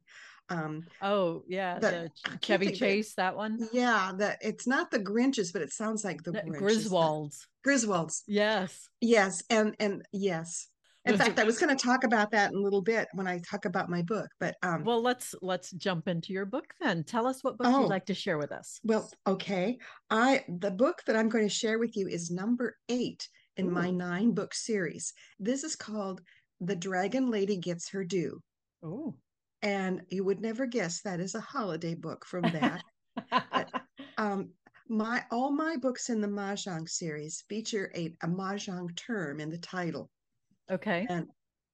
Um, 0.49 0.85
oh 1.01 1.43
yeah, 1.47 1.79
the, 1.79 2.11
the 2.23 2.37
Chevy 2.41 2.71
Chase, 2.71 3.13
that, 3.15 3.31
that, 3.31 3.37
one. 3.37 3.67
Yeah, 3.73 4.13
that 4.17 4.37
it's 4.41 4.65
not 4.67 4.91
the 4.91 4.99
Grinches, 4.99 5.51
but 5.51 5.61
it 5.61 5.73
sounds 5.73 6.05
like 6.05 6.23
the, 6.23 6.31
the 6.31 6.41
Griswolds. 6.41 7.39
Griswolds. 7.65 8.21
Yes. 8.27 8.87
Yes, 9.01 9.43
and 9.49 9.75
and 9.79 10.03
yes. 10.13 10.67
In 11.05 11.17
fact, 11.17 11.39
I 11.39 11.43
was 11.43 11.57
going 11.57 11.75
to 11.75 11.81
talk 11.81 12.03
about 12.03 12.31
that 12.31 12.51
in 12.51 12.57
a 12.57 12.61
little 12.61 12.81
bit 12.81 13.07
when 13.13 13.27
I 13.27 13.39
talk 13.49 13.65
about 13.65 13.89
my 13.89 14.01
book. 14.01 14.27
But 14.39 14.55
um, 14.61 14.83
well, 14.83 15.01
let's 15.01 15.33
let's 15.41 15.71
jump 15.71 16.07
into 16.07 16.33
your 16.33 16.45
book 16.45 16.65
then. 16.81 17.03
Tell 17.03 17.25
us 17.25 17.43
what 17.43 17.57
book 17.57 17.67
oh, 17.67 17.81
you'd 17.81 17.87
like 17.87 18.05
to 18.07 18.13
share 18.13 18.37
with 18.37 18.51
us. 18.51 18.79
Well, 18.83 19.09
okay. 19.25 19.77
I 20.09 20.43
the 20.47 20.71
book 20.71 21.01
that 21.07 21.15
I'm 21.15 21.29
going 21.29 21.47
to 21.47 21.53
share 21.53 21.79
with 21.79 21.95
you 21.95 22.07
is 22.07 22.31
number 22.31 22.75
eight 22.89 23.27
in 23.55 23.67
Ooh. 23.67 23.71
my 23.71 23.89
nine 23.89 24.33
book 24.33 24.53
series. 24.53 25.13
This 25.39 25.63
is 25.63 25.75
called 25.75 26.21
"The 26.59 26.75
Dragon 26.75 27.29
Lady 27.31 27.57
Gets 27.57 27.89
Her 27.89 28.03
Due." 28.03 28.41
Oh. 28.83 29.15
And 29.61 30.01
you 30.09 30.23
would 30.23 30.39
never 30.39 30.65
guess 30.65 31.01
that 31.01 31.19
is 31.19 31.35
a 31.35 31.41
holiday 31.41 31.95
book 31.95 32.25
from 32.25 32.43
that. 32.43 32.81
but, 33.31 33.71
um, 34.17 34.49
my 34.89 35.23
all 35.31 35.51
my 35.51 35.75
books 35.75 36.09
in 36.09 36.21
the 36.21 36.27
Mahjong 36.27 36.87
series 36.87 37.43
feature 37.49 37.91
a, 37.95 38.13
a 38.23 38.27
Mahjong 38.27 38.95
term 38.95 39.39
in 39.39 39.49
the 39.49 39.57
title. 39.57 40.09
Okay. 40.71 41.05
And 41.09 41.27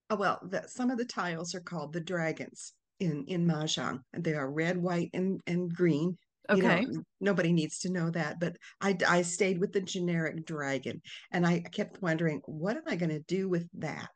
oh, 0.09 0.15
well, 0.15 0.39
the, 0.49 0.63
some 0.67 0.89
of 0.89 0.97
the 0.97 1.05
tiles 1.05 1.53
are 1.53 1.61
called 1.61 1.93
the 1.93 2.01
dragons 2.01 2.73
in 2.99 3.25
in 3.27 3.45
mahjong. 3.45 3.99
They 4.17 4.33
are 4.33 4.49
red, 4.49 4.77
white, 4.77 5.09
and 5.13 5.41
and 5.47 5.73
green. 5.73 6.17
Okay. 6.49 6.81
You 6.81 6.87
know, 6.87 7.03
nobody 7.21 7.53
needs 7.53 7.79
to 7.79 7.91
know 7.91 8.09
that, 8.11 8.39
but 8.39 8.57
I 8.81 8.97
I 9.07 9.21
stayed 9.21 9.59
with 9.59 9.71
the 9.71 9.81
generic 9.81 10.45
dragon, 10.45 11.01
and 11.31 11.45
I 11.45 11.59
kept 11.59 12.01
wondering 12.01 12.41
what 12.45 12.75
am 12.75 12.83
I 12.87 12.95
going 12.95 13.11
to 13.11 13.19
do 13.21 13.47
with 13.47 13.67
that, 13.79 14.09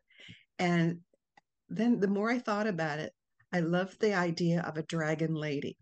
and 0.59 0.99
then 1.69 1.99
the 1.99 2.07
more 2.07 2.29
I 2.29 2.39
thought 2.39 2.67
about 2.67 2.99
it, 2.99 3.13
I 3.53 3.61
loved 3.61 3.99
the 3.99 4.13
idea 4.13 4.61
of 4.61 4.77
a 4.77 4.83
dragon 4.83 5.33
lady. 5.33 5.77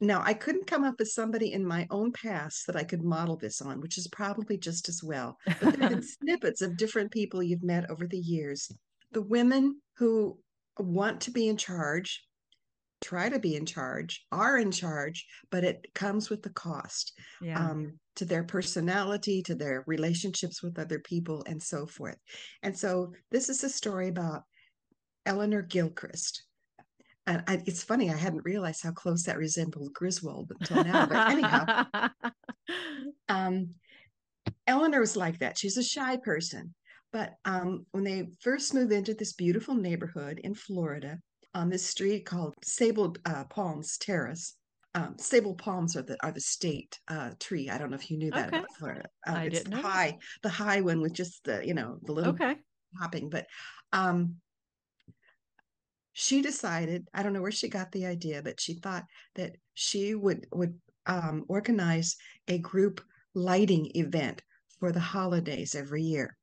Now, 0.00 0.22
I 0.24 0.32
couldn't 0.32 0.66
come 0.66 0.84
up 0.84 0.98
with 0.98 1.08
somebody 1.08 1.52
in 1.52 1.64
my 1.64 1.86
own 1.90 2.12
past 2.12 2.66
that 2.66 2.76
I 2.76 2.84
could 2.84 3.02
model 3.02 3.36
this 3.36 3.60
on, 3.60 3.80
which 3.80 3.98
is 3.98 4.08
probably 4.08 4.56
just 4.56 4.88
as 4.88 5.02
well. 5.02 5.36
But 5.44 5.60
there 5.60 5.70
have 5.72 5.90
been 5.90 6.02
snippets 6.22 6.62
of 6.62 6.78
different 6.78 7.10
people 7.10 7.42
you've 7.42 7.62
met 7.62 7.90
over 7.90 8.06
the 8.06 8.18
years. 8.18 8.72
The 9.12 9.20
women 9.20 9.80
who 9.98 10.38
want 10.78 11.20
to 11.22 11.30
be 11.30 11.48
in 11.48 11.58
charge, 11.58 12.24
try 13.02 13.28
to 13.28 13.38
be 13.38 13.56
in 13.56 13.66
charge, 13.66 14.24
are 14.32 14.56
in 14.56 14.70
charge, 14.70 15.26
but 15.50 15.64
it 15.64 15.86
comes 15.94 16.30
with 16.30 16.42
the 16.42 16.50
cost 16.50 17.12
yeah. 17.42 17.58
um, 17.58 17.98
to 18.16 18.24
their 18.24 18.44
personality, 18.44 19.42
to 19.42 19.54
their 19.54 19.84
relationships 19.86 20.62
with 20.62 20.78
other 20.78 21.00
people, 21.00 21.42
and 21.46 21.62
so 21.62 21.84
forth. 21.84 22.16
And 22.62 22.76
so, 22.76 23.12
this 23.30 23.50
is 23.50 23.64
a 23.64 23.68
story 23.68 24.08
about 24.08 24.44
Eleanor 25.26 25.60
Gilchrist 25.60 26.44
and 27.30 27.44
I, 27.46 27.62
it's 27.64 27.84
funny, 27.84 28.10
I 28.10 28.16
hadn't 28.16 28.44
realized 28.44 28.82
how 28.82 28.90
close 28.90 29.22
that 29.22 29.38
resembled 29.38 29.94
Griswold 29.94 30.52
until 30.58 30.82
now. 30.82 31.06
But 31.06 31.30
anyhow, 31.30 31.86
um, 33.28 33.70
Eleanor 34.66 34.98
was 34.98 35.16
like 35.16 35.38
that. 35.38 35.56
She's 35.56 35.76
a 35.76 35.82
shy 35.82 36.16
person. 36.16 36.74
But 37.12 37.34
um, 37.44 37.86
when 37.92 38.02
they 38.02 38.28
first 38.40 38.74
moved 38.74 38.92
into 38.92 39.14
this 39.14 39.32
beautiful 39.32 39.74
neighborhood 39.74 40.40
in 40.42 40.54
Florida, 40.54 41.18
on 41.54 41.68
this 41.68 41.86
street 41.86 42.26
called 42.26 42.54
Sable 42.64 43.16
uh, 43.24 43.44
Palms 43.44 43.96
Terrace, 43.98 44.56
um, 44.96 45.14
sable 45.18 45.54
palms 45.54 45.96
are 45.96 46.02
the 46.02 46.16
are 46.24 46.32
the 46.32 46.40
state 46.40 46.98
uh, 47.06 47.30
tree. 47.38 47.70
I 47.70 47.78
don't 47.78 47.90
know 47.90 47.96
if 47.96 48.10
you 48.10 48.18
knew 48.18 48.32
that 48.32 48.48
okay. 48.48 48.58
about 48.58 48.74
Florida. 48.76 49.04
Uh, 49.24 49.32
I 49.32 49.44
it's 49.44 49.58
didn't 49.58 49.70
the 49.70 49.76
know. 49.76 49.88
high, 49.88 50.18
the 50.42 50.48
high 50.48 50.80
one 50.80 51.00
with 51.00 51.12
just 51.12 51.44
the 51.44 51.64
you 51.64 51.74
know 51.74 51.98
the 52.02 52.12
little 52.12 52.32
okay. 52.32 52.56
hopping. 53.00 53.30
But 53.30 53.46
um, 53.92 54.36
she 56.12 56.42
decided 56.42 57.06
i 57.14 57.22
don't 57.22 57.32
know 57.32 57.42
where 57.42 57.50
she 57.52 57.68
got 57.68 57.90
the 57.92 58.06
idea 58.06 58.42
but 58.42 58.60
she 58.60 58.74
thought 58.74 59.04
that 59.34 59.56
she 59.74 60.14
would 60.14 60.46
would 60.52 60.78
um, 61.06 61.44
organize 61.48 62.16
a 62.48 62.58
group 62.58 63.00
lighting 63.34 63.90
event 63.94 64.42
for 64.78 64.92
the 64.92 65.00
holidays 65.00 65.74
every 65.74 66.02
year 66.02 66.36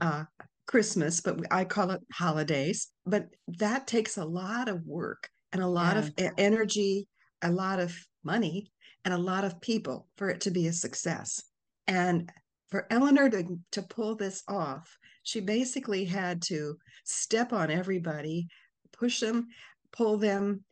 uh, 0.00 0.24
christmas 0.66 1.20
but 1.20 1.40
i 1.50 1.64
call 1.64 1.90
it 1.90 2.00
holidays 2.12 2.88
but 3.06 3.26
that 3.48 3.86
takes 3.86 4.16
a 4.16 4.24
lot 4.24 4.68
of 4.68 4.84
work 4.86 5.28
and 5.52 5.62
a 5.62 5.66
lot 5.66 5.96
yeah. 5.96 6.26
of 6.26 6.34
energy 6.38 7.06
a 7.42 7.50
lot 7.50 7.78
of 7.78 7.94
money 8.22 8.70
and 9.04 9.12
a 9.12 9.18
lot 9.18 9.44
of 9.44 9.60
people 9.60 10.08
for 10.16 10.30
it 10.30 10.40
to 10.40 10.50
be 10.50 10.66
a 10.66 10.72
success 10.72 11.42
and 11.86 12.30
for 12.70 12.86
eleanor 12.90 13.28
to, 13.28 13.44
to 13.70 13.82
pull 13.82 14.14
this 14.16 14.42
off 14.48 14.98
she 15.22 15.40
basically 15.40 16.04
had 16.04 16.40
to 16.42 16.76
step 17.04 17.52
on 17.52 17.70
everybody 17.70 18.46
push 18.98 19.20
them, 19.20 19.48
pull 19.92 20.18
them, 20.18 20.64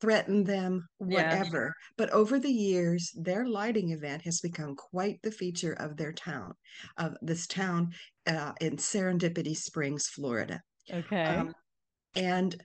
threaten 0.00 0.44
them, 0.44 0.86
whatever. 0.98 1.66
Yeah. 1.66 1.94
But 1.96 2.10
over 2.10 2.38
the 2.38 2.52
years, 2.52 3.12
their 3.16 3.46
lighting 3.46 3.90
event 3.90 4.22
has 4.22 4.40
become 4.40 4.74
quite 4.76 5.20
the 5.22 5.30
feature 5.30 5.72
of 5.74 5.96
their 5.96 6.12
town, 6.12 6.54
of 6.98 7.16
this 7.22 7.46
town 7.46 7.92
uh, 8.26 8.52
in 8.60 8.76
Serendipity 8.76 9.56
Springs, 9.56 10.08
Florida. 10.08 10.60
Okay. 10.92 11.24
Um, 11.24 11.54
and 12.14 12.60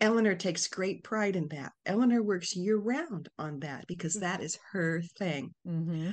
Eleanor 0.00 0.34
takes 0.34 0.66
great 0.66 1.04
pride 1.04 1.36
in 1.36 1.48
that. 1.48 1.72
Eleanor 1.86 2.22
works 2.22 2.56
year 2.56 2.76
round 2.76 3.28
on 3.38 3.60
that 3.60 3.86
because 3.86 4.14
that 4.14 4.42
is 4.42 4.58
her 4.72 5.02
thing. 5.18 5.54
Mm-hmm. 5.66 6.10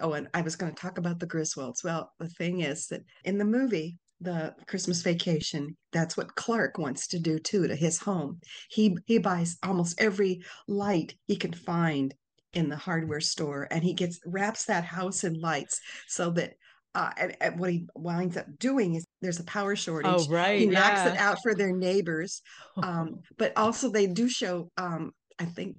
Oh, 0.00 0.12
and 0.12 0.28
I 0.32 0.42
was 0.42 0.54
going 0.54 0.72
to 0.72 0.80
talk 0.80 0.98
about 0.98 1.18
the 1.18 1.26
Griswolds. 1.26 1.82
Well, 1.82 2.12
the 2.20 2.28
thing 2.28 2.60
is 2.60 2.86
that 2.88 3.02
in 3.24 3.38
the 3.38 3.44
movie, 3.44 3.98
the 4.20 4.54
Christmas 4.66 5.02
vacation. 5.02 5.76
That's 5.92 6.16
what 6.16 6.34
Clark 6.34 6.78
wants 6.78 7.06
to 7.08 7.18
do 7.18 7.38
too 7.38 7.66
to 7.66 7.74
his 7.74 7.98
home. 7.98 8.40
He 8.68 8.96
he 9.06 9.18
buys 9.18 9.58
almost 9.62 10.00
every 10.00 10.42
light 10.68 11.14
he 11.26 11.36
can 11.36 11.52
find 11.52 12.14
in 12.52 12.68
the 12.68 12.76
hardware 12.76 13.20
store, 13.20 13.68
and 13.70 13.82
he 13.82 13.94
gets 13.94 14.20
wraps 14.26 14.64
that 14.66 14.84
house 14.84 15.24
in 15.24 15.40
lights 15.40 15.80
so 16.08 16.30
that. 16.30 16.54
Uh, 16.92 17.08
and, 17.18 17.36
and 17.40 17.60
what 17.60 17.70
he 17.70 17.86
winds 17.94 18.36
up 18.36 18.46
doing 18.58 18.96
is 18.96 19.06
there's 19.22 19.38
a 19.38 19.44
power 19.44 19.76
shortage. 19.76 20.10
Oh, 20.12 20.26
right. 20.28 20.58
He 20.58 20.66
knocks 20.66 20.96
yeah. 20.96 21.12
it 21.12 21.18
out 21.18 21.38
for 21.40 21.54
their 21.54 21.72
neighbors. 21.72 22.42
Um, 22.82 23.20
but 23.38 23.52
also 23.56 23.90
they 23.90 24.08
do 24.08 24.28
show, 24.28 24.72
um, 24.76 25.12
I 25.38 25.44
think, 25.44 25.76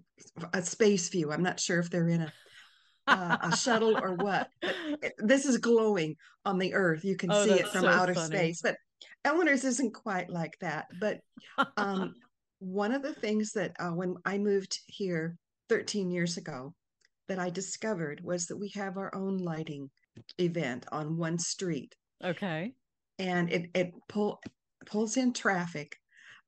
a 0.53 0.62
space 0.62 1.10
view. 1.10 1.33
I'm 1.33 1.43
not 1.43 1.60
sure 1.60 1.79
if 1.79 1.89
they're 1.89 2.07
in 2.07 2.21
a 2.21 2.33
uh, 3.12 3.38
a 3.41 3.56
shuttle 3.56 3.98
or 3.98 4.15
what. 4.15 4.50
This 5.18 5.46
is 5.46 5.58
glowing 5.58 6.15
on 6.46 6.58
the 6.58 6.74
Earth. 6.74 7.03
You 7.03 7.15
can 7.15 7.32
oh, 7.32 7.46
see 7.46 7.53
it 7.53 7.68
from 7.68 7.82
so 7.82 7.88
outer 7.89 8.13
funny. 8.13 8.27
space. 8.36 8.62
But 8.62 8.77
Eleanor's 9.25 9.63
isn't 9.63 9.94
quite 9.94 10.30
like 10.30 10.58
that. 10.62 10.88
But 11.00 11.20
um, 11.77 12.15
one 12.60 12.91
of 12.91 13.03
the 13.03 13.13
things 13.13 13.51
that 13.53 13.74
uh, 13.80 13.89
when 13.89 14.15
I 14.25 14.38
moved 14.38 14.80
here 14.88 15.38
13 15.70 16.12
years 16.12 16.38
ago, 16.38 16.74
that 17.32 17.39
I 17.39 17.50
discovered 17.50 18.20
was 18.25 18.48
that 18.48 18.58
we 18.58 18.70
have 18.75 18.98
our 18.98 19.13
own 19.15 19.38
lighting 19.38 19.89
event 20.38 20.86
on 20.91 21.18
one 21.18 21.39
street. 21.39 21.96
Okay. 22.22 22.74
And 23.20 23.50
it 23.50 23.70
it 23.74 23.94
pull 24.10 24.41
pulls 24.86 25.15
in 25.15 25.32
traffic 25.32 25.96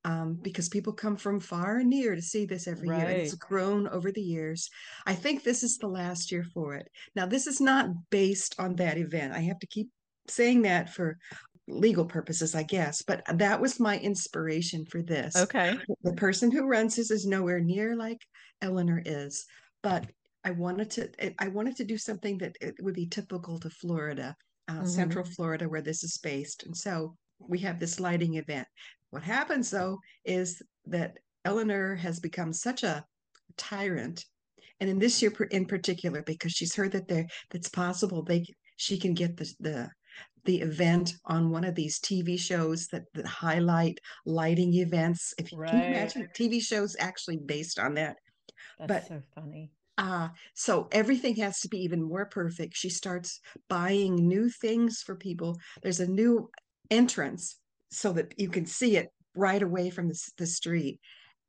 um, 0.05 0.38
because 0.41 0.69
people 0.69 0.93
come 0.93 1.15
from 1.15 1.39
far 1.39 1.77
and 1.77 1.89
near 1.89 2.15
to 2.15 2.22
see 2.22 2.45
this 2.45 2.67
every 2.67 2.89
right. 2.89 3.00
year. 3.00 3.07
And 3.07 3.17
it's 3.22 3.36
grown 3.36 3.88
over 3.88 4.12
the 4.12 4.22
years. 4.22 4.69
I 5.05 5.13
think 5.13 5.43
this 5.43 5.63
is 5.63 5.77
the 5.77 5.88
last 5.88 6.31
year 6.31 6.45
for 6.53 6.75
it. 6.75 6.89
Now, 7.15 7.25
this 7.25 7.48
is 7.48 7.62
not 7.62 7.88
based 8.10 8.55
on 8.60 8.75
that 8.75 8.98
event. 8.98 9.33
I 9.33 9.39
have 9.39 9.60
to 9.60 9.67
keep 9.67 9.89
saying 10.27 10.63
that 10.63 10.93
for 10.93 11.17
legal 11.67 12.05
purposes, 12.05 12.55
I 12.55 12.63
guess, 12.63 13.01
but 13.01 13.24
that 13.33 13.62
was 13.62 13.79
my 13.79 13.98
inspiration 14.00 14.86
for 14.86 15.01
this. 15.01 15.36
Okay. 15.36 15.77
The 16.03 16.13
person 16.13 16.51
who 16.51 16.67
runs 16.67 16.95
this 16.95 17.12
is 17.12 17.25
nowhere 17.25 17.62
near 17.62 17.95
like 17.95 18.19
Eleanor 18.62 19.01
is, 19.05 19.45
but 19.81 20.05
I 20.43 20.51
wanted 20.51 20.89
to 20.91 21.10
I 21.41 21.48
wanted 21.48 21.77
to 21.77 21.86
do 21.86 21.98
something 21.98 22.38
that 22.39 22.57
it 22.60 22.75
would 22.81 22.95
be 22.95 23.07
typical 23.07 23.60
to 23.60 23.69
Florida, 23.69 24.36
uh, 24.67 24.74
mm-hmm. 24.74 24.86
Central 24.86 25.24
Florida, 25.24 25.69
where 25.69 25.81
this 25.81 26.03
is 26.03 26.17
based. 26.17 26.63
And 26.63 26.75
so 26.75 27.15
we 27.39 27.60
have 27.60 27.79
this 27.79 28.00
lighting 28.00 28.36
event. 28.36 28.67
What 29.13 29.22
happens 29.22 29.70
though 29.70 30.00
is 30.25 30.60
that 30.88 31.20
Eleanor 31.46 31.93
has 31.93 32.20
become 32.20 32.51
such 32.51 32.82
a 32.82 33.05
tyrant, 33.58 34.25
and 34.79 34.89
in 34.89 34.98
this 34.98 35.22
year 35.22 35.32
in 35.51 35.67
particular, 35.67 36.24
because 36.24 36.51
she's 36.51 36.75
heard 36.75 36.93
that 36.93 37.08
there 37.08 37.27
that's 37.51 37.70
possible 37.70 38.24
they 38.24 38.43
she 38.77 38.98
can 38.98 39.13
get 39.13 39.38
the 39.38 39.53
the 39.60 39.89
the 40.46 40.62
event 40.62 41.13
on 41.25 41.51
one 41.51 41.63
of 41.63 41.75
these 41.75 42.00
TV 42.00 42.39
shows 42.39 42.88
that, 42.88 43.03
that 43.13 43.27
highlight 43.27 44.00
lighting 44.25 44.74
events. 44.74 45.32
If 45.38 45.51
you 45.51 45.60
right. 45.60 45.70
can 45.70 45.84
imagine 45.84 46.27
TV 46.36 46.60
shows 46.60 46.96
actually 47.00 47.38
based 47.38 47.77
on 47.77 47.93
that. 47.93 48.17
That's 48.79 48.88
but, 48.88 49.08
so 49.08 49.22
funny. 49.36 49.70
Uh, 50.00 50.29
so 50.55 50.88
everything 50.91 51.36
has 51.36 51.60
to 51.60 51.70
be 51.70 51.77
even 51.77 52.01
more 52.01 52.25
perfect. 52.25 52.75
She 52.75 52.89
starts 52.89 53.39
buying 53.70 54.15
new 54.15 54.50
things 54.50 55.03
for 55.05 55.15
people. 55.15 55.55
There's 55.84 56.00
a 56.00 56.08
new 56.08 56.50
entrance 56.89 57.60
so 57.93 58.12
that 58.13 58.33
you 58.38 58.50
can 58.50 58.65
see 58.65 58.97
it 58.97 59.09
right 59.35 59.62
away 59.62 59.89
from 59.89 60.09
the, 60.09 60.19
the 60.38 60.47
street. 60.47 61.00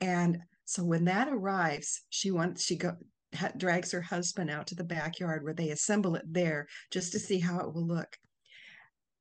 And 0.00 0.38
so 0.64 0.84
when 0.84 1.04
that 1.06 1.28
arrives, 1.28 2.02
she 2.10 2.30
wants 2.30 2.64
she 2.64 2.76
go 2.76 2.92
ha, 3.34 3.50
drags 3.56 3.92
her 3.92 4.02
husband 4.02 4.50
out 4.50 4.66
to 4.68 4.74
the 4.74 4.84
backyard 4.84 5.44
where 5.44 5.54
they 5.54 5.70
assemble 5.70 6.16
it 6.16 6.24
there 6.26 6.66
just 6.90 7.12
to 7.12 7.18
see 7.18 7.38
how 7.38 7.60
it 7.60 7.74
will 7.74 7.86
look. 7.86 8.16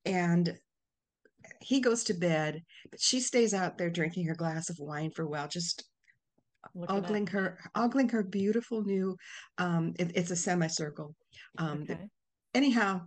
And 0.05 0.57
he 1.61 1.79
goes 1.79 2.03
to 2.05 2.13
bed, 2.13 2.61
but 2.89 2.99
she 3.01 3.19
stays 3.19 3.53
out 3.53 3.77
there 3.77 3.89
drinking 3.89 4.27
her 4.27 4.35
glass 4.35 4.69
of 4.69 4.79
wine 4.79 5.11
for 5.11 5.23
a 5.23 5.27
while, 5.27 5.47
just 5.47 5.83
Looking 6.75 6.95
ogling 6.95 7.27
her 7.27 7.59
ogling 7.75 8.09
her 8.09 8.23
beautiful 8.23 8.83
new 8.83 9.17
um 9.57 9.93
it, 9.99 10.11
it's 10.15 10.31
a 10.31 10.35
semicircle 10.35 11.13
um 11.57 11.83
okay. 11.83 12.07
anyhow 12.53 13.01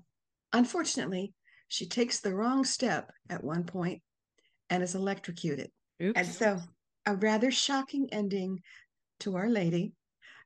unfortunately 0.52 1.32
she 1.68 1.87
takes 1.87 2.20
the 2.20 2.35
wrong 2.35 2.64
step 2.64 3.11
at 3.30 3.44
one 3.44 3.64
point 3.64 4.02
and 4.70 4.82
is 4.82 4.94
electrocuted. 4.94 5.70
Oops. 6.02 6.18
And 6.18 6.26
so, 6.26 6.61
a 7.06 7.16
rather 7.16 7.50
shocking 7.50 8.08
ending 8.12 8.61
to 9.20 9.37
Our 9.37 9.49
Lady. 9.49 9.92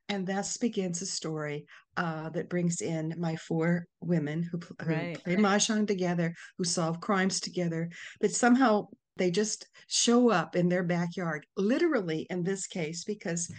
And 0.09 0.27
thus 0.27 0.57
begins 0.57 1.01
a 1.01 1.05
story 1.05 1.65
uh, 1.95 2.29
that 2.29 2.49
brings 2.49 2.81
in 2.81 3.15
my 3.17 3.35
four 3.37 3.85
women 4.01 4.43
who, 4.43 4.59
who 4.81 4.89
right. 4.89 5.23
play 5.23 5.35
mahjong 5.37 5.87
together, 5.87 6.33
who 6.57 6.65
solve 6.65 6.99
crimes 6.99 7.39
together, 7.39 7.89
but 8.19 8.31
somehow 8.31 8.87
they 9.17 9.31
just 9.31 9.67
show 9.87 10.29
up 10.29 10.55
in 10.55 10.67
their 10.67 10.83
backyard, 10.83 11.45
literally 11.55 12.27
in 12.29 12.43
this 12.43 12.67
case, 12.67 13.03
because 13.03 13.51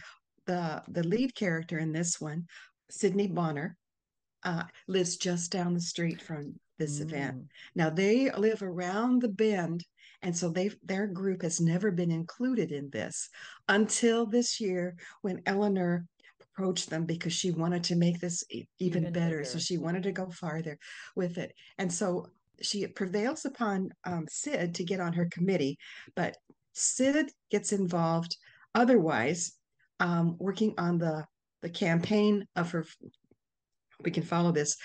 the 0.46 0.82
the 0.88 1.06
lead 1.06 1.34
character 1.34 1.78
in 1.78 1.92
this 1.92 2.20
one, 2.20 2.44
Sydney 2.90 3.28
Bonner, 3.28 3.76
uh, 4.44 4.64
lives 4.88 5.16
just 5.16 5.52
down 5.52 5.74
the 5.74 5.80
street 5.80 6.20
from 6.20 6.54
this 6.78 6.98
mm. 6.98 7.02
event. 7.02 7.44
Now 7.74 7.90
they 7.90 8.30
live 8.30 8.62
around 8.62 9.22
the 9.22 9.28
bend 9.28 9.84
and 10.22 10.36
so 10.36 10.48
they 10.48 10.70
their 10.84 11.06
group 11.06 11.42
has 11.42 11.60
never 11.60 11.90
been 11.90 12.10
included 12.10 12.70
in 12.70 12.90
this 12.90 13.28
until 13.68 14.24
this 14.24 14.60
year 14.60 14.96
when 15.22 15.42
Eleanor 15.46 16.06
approached 16.40 16.90
them 16.90 17.04
because 17.04 17.32
she 17.32 17.50
wanted 17.50 17.82
to 17.84 17.96
make 17.96 18.20
this 18.20 18.44
even, 18.50 18.66
even 18.78 19.12
better. 19.12 19.38
Bigger. 19.38 19.44
So 19.44 19.58
she 19.58 19.78
wanted 19.78 20.04
to 20.04 20.12
go 20.12 20.30
farther 20.30 20.78
with 21.16 21.38
it. 21.38 21.52
And 21.78 21.92
so 21.92 22.28
she 22.60 22.86
prevails 22.86 23.44
upon 23.44 23.90
um, 24.04 24.26
Sid 24.28 24.74
to 24.76 24.84
get 24.84 25.00
on 25.00 25.12
her 25.14 25.26
committee, 25.26 25.78
but 26.14 26.36
Sid 26.74 27.32
gets 27.50 27.72
involved 27.72 28.36
otherwise, 28.74 29.52
um, 30.00 30.36
working 30.38 30.74
on 30.78 30.98
the 30.98 31.26
the 31.62 31.70
campaign 31.70 32.46
of 32.56 32.70
her. 32.72 32.84
We 34.04 34.10
can 34.10 34.24
follow 34.24 34.52
this. 34.52 34.76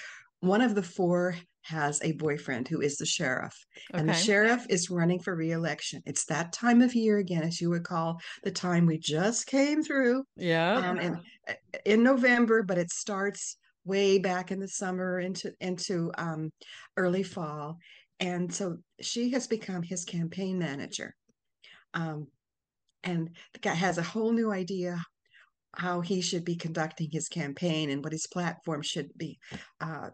One 0.42 0.62
of 0.62 0.76
the 0.76 0.84
four 0.84 1.36
has 1.68 2.02
a 2.04 2.14
boyfriend 2.14 2.68
who 2.68 2.82
is 2.82 2.98
the 2.98 3.06
sheriff, 3.06 3.54
okay. 3.92 4.00
and 4.00 4.10
the 4.10 4.14
sheriff 4.14 4.66
is 4.70 4.90
running 4.90 5.20
for 5.20 5.36
reelection. 5.36 6.02
It's 6.06 6.26
that 6.26 6.54
time 6.54 6.82
of 6.82 6.96
year 6.96 7.18
again, 7.18 7.44
as 7.44 7.60
you 7.62 7.70
would 7.70 7.84
call 7.84 8.20
the 8.44 8.52
time 8.52 8.86
we 8.86 8.98
just 8.98 9.48
came 9.48 9.84
through. 9.84 10.24
Yeah, 10.36 10.76
um, 10.76 10.98
and 10.98 11.18
uh, 11.48 11.54
in 11.86 12.04
November, 12.04 12.64
but 12.64 12.78
it 12.78 12.92
starts 12.92 13.58
way 13.86 14.18
back 14.18 14.52
in 14.52 14.60
the 14.60 14.68
summer 14.68 15.20
into 15.20 15.52
into 15.60 16.12
um, 16.18 16.52
early 16.96 17.24
fall, 17.24 17.78
and 18.20 18.54
so 18.54 18.78
she 19.02 19.32
has 19.32 19.48
become 19.48 19.84
his 19.84 20.06
campaign 20.06 20.58
manager. 20.58 21.16
Um, 21.94 22.28
and 23.04 23.30
the 23.54 23.60
guy 23.60 23.74
has 23.74 23.98
a 23.98 24.04
whole 24.04 24.32
new 24.32 24.52
idea 24.52 25.02
how 25.76 26.02
he 26.02 26.22
should 26.22 26.44
be 26.44 26.56
conducting 26.56 27.10
his 27.12 27.30
campaign 27.30 27.90
and 27.90 28.04
what 28.04 28.14
his 28.14 28.28
platform 28.28 28.82
should 28.82 29.10
be 29.16 29.38
uh, 29.80 30.10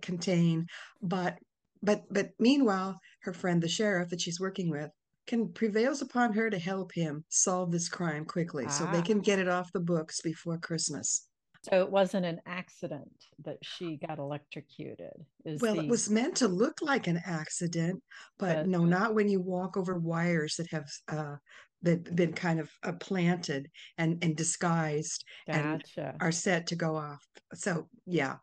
contain. 0.00 0.66
But 1.00 1.38
but 1.82 2.02
but 2.10 2.30
meanwhile, 2.38 2.98
her 3.22 3.32
friend 3.32 3.62
the 3.62 3.68
sheriff 3.68 4.10
that 4.10 4.20
she's 4.20 4.40
working 4.40 4.70
with 4.70 4.90
can 5.26 5.52
prevails 5.52 6.02
upon 6.02 6.32
her 6.32 6.50
to 6.50 6.58
help 6.58 6.92
him 6.92 7.24
solve 7.28 7.70
this 7.70 7.88
crime 7.88 8.24
quickly, 8.24 8.64
ah. 8.66 8.70
so 8.70 8.84
they 8.86 8.98
ah. 8.98 9.02
can 9.02 9.20
get 9.20 9.38
it 9.38 9.48
off 9.48 9.72
the 9.72 9.80
books 9.80 10.20
before 10.20 10.58
Christmas. 10.58 11.28
So 11.62 11.80
it 11.80 11.90
wasn't 11.90 12.26
an 12.26 12.40
accident 12.44 13.12
that 13.44 13.58
she 13.62 13.96
got 13.96 14.18
electrocuted. 14.18 15.12
well, 15.44 15.76
the... 15.76 15.82
it 15.82 15.88
was 15.88 16.10
meant 16.10 16.36
to 16.36 16.48
look 16.48 16.82
like 16.82 17.06
an 17.06 17.20
accident, 17.24 18.02
but, 18.36 18.56
but 18.56 18.66
no, 18.66 18.84
not 18.84 19.14
when 19.14 19.28
you 19.28 19.40
walk 19.40 19.76
over 19.76 19.96
wires 19.96 20.56
that 20.56 20.68
have 20.72 20.90
uh, 21.08 21.36
that 21.82 22.16
been 22.16 22.32
kind 22.32 22.58
of 22.58 22.70
uh, 22.82 22.92
planted 22.92 23.70
and 23.96 24.22
and 24.24 24.36
disguised 24.36 25.24
gotcha. 25.46 25.82
and 25.96 26.16
are 26.20 26.32
set 26.32 26.66
to 26.68 26.76
go 26.76 26.96
off. 26.96 27.24
So 27.54 27.88
yeah, 28.06 28.36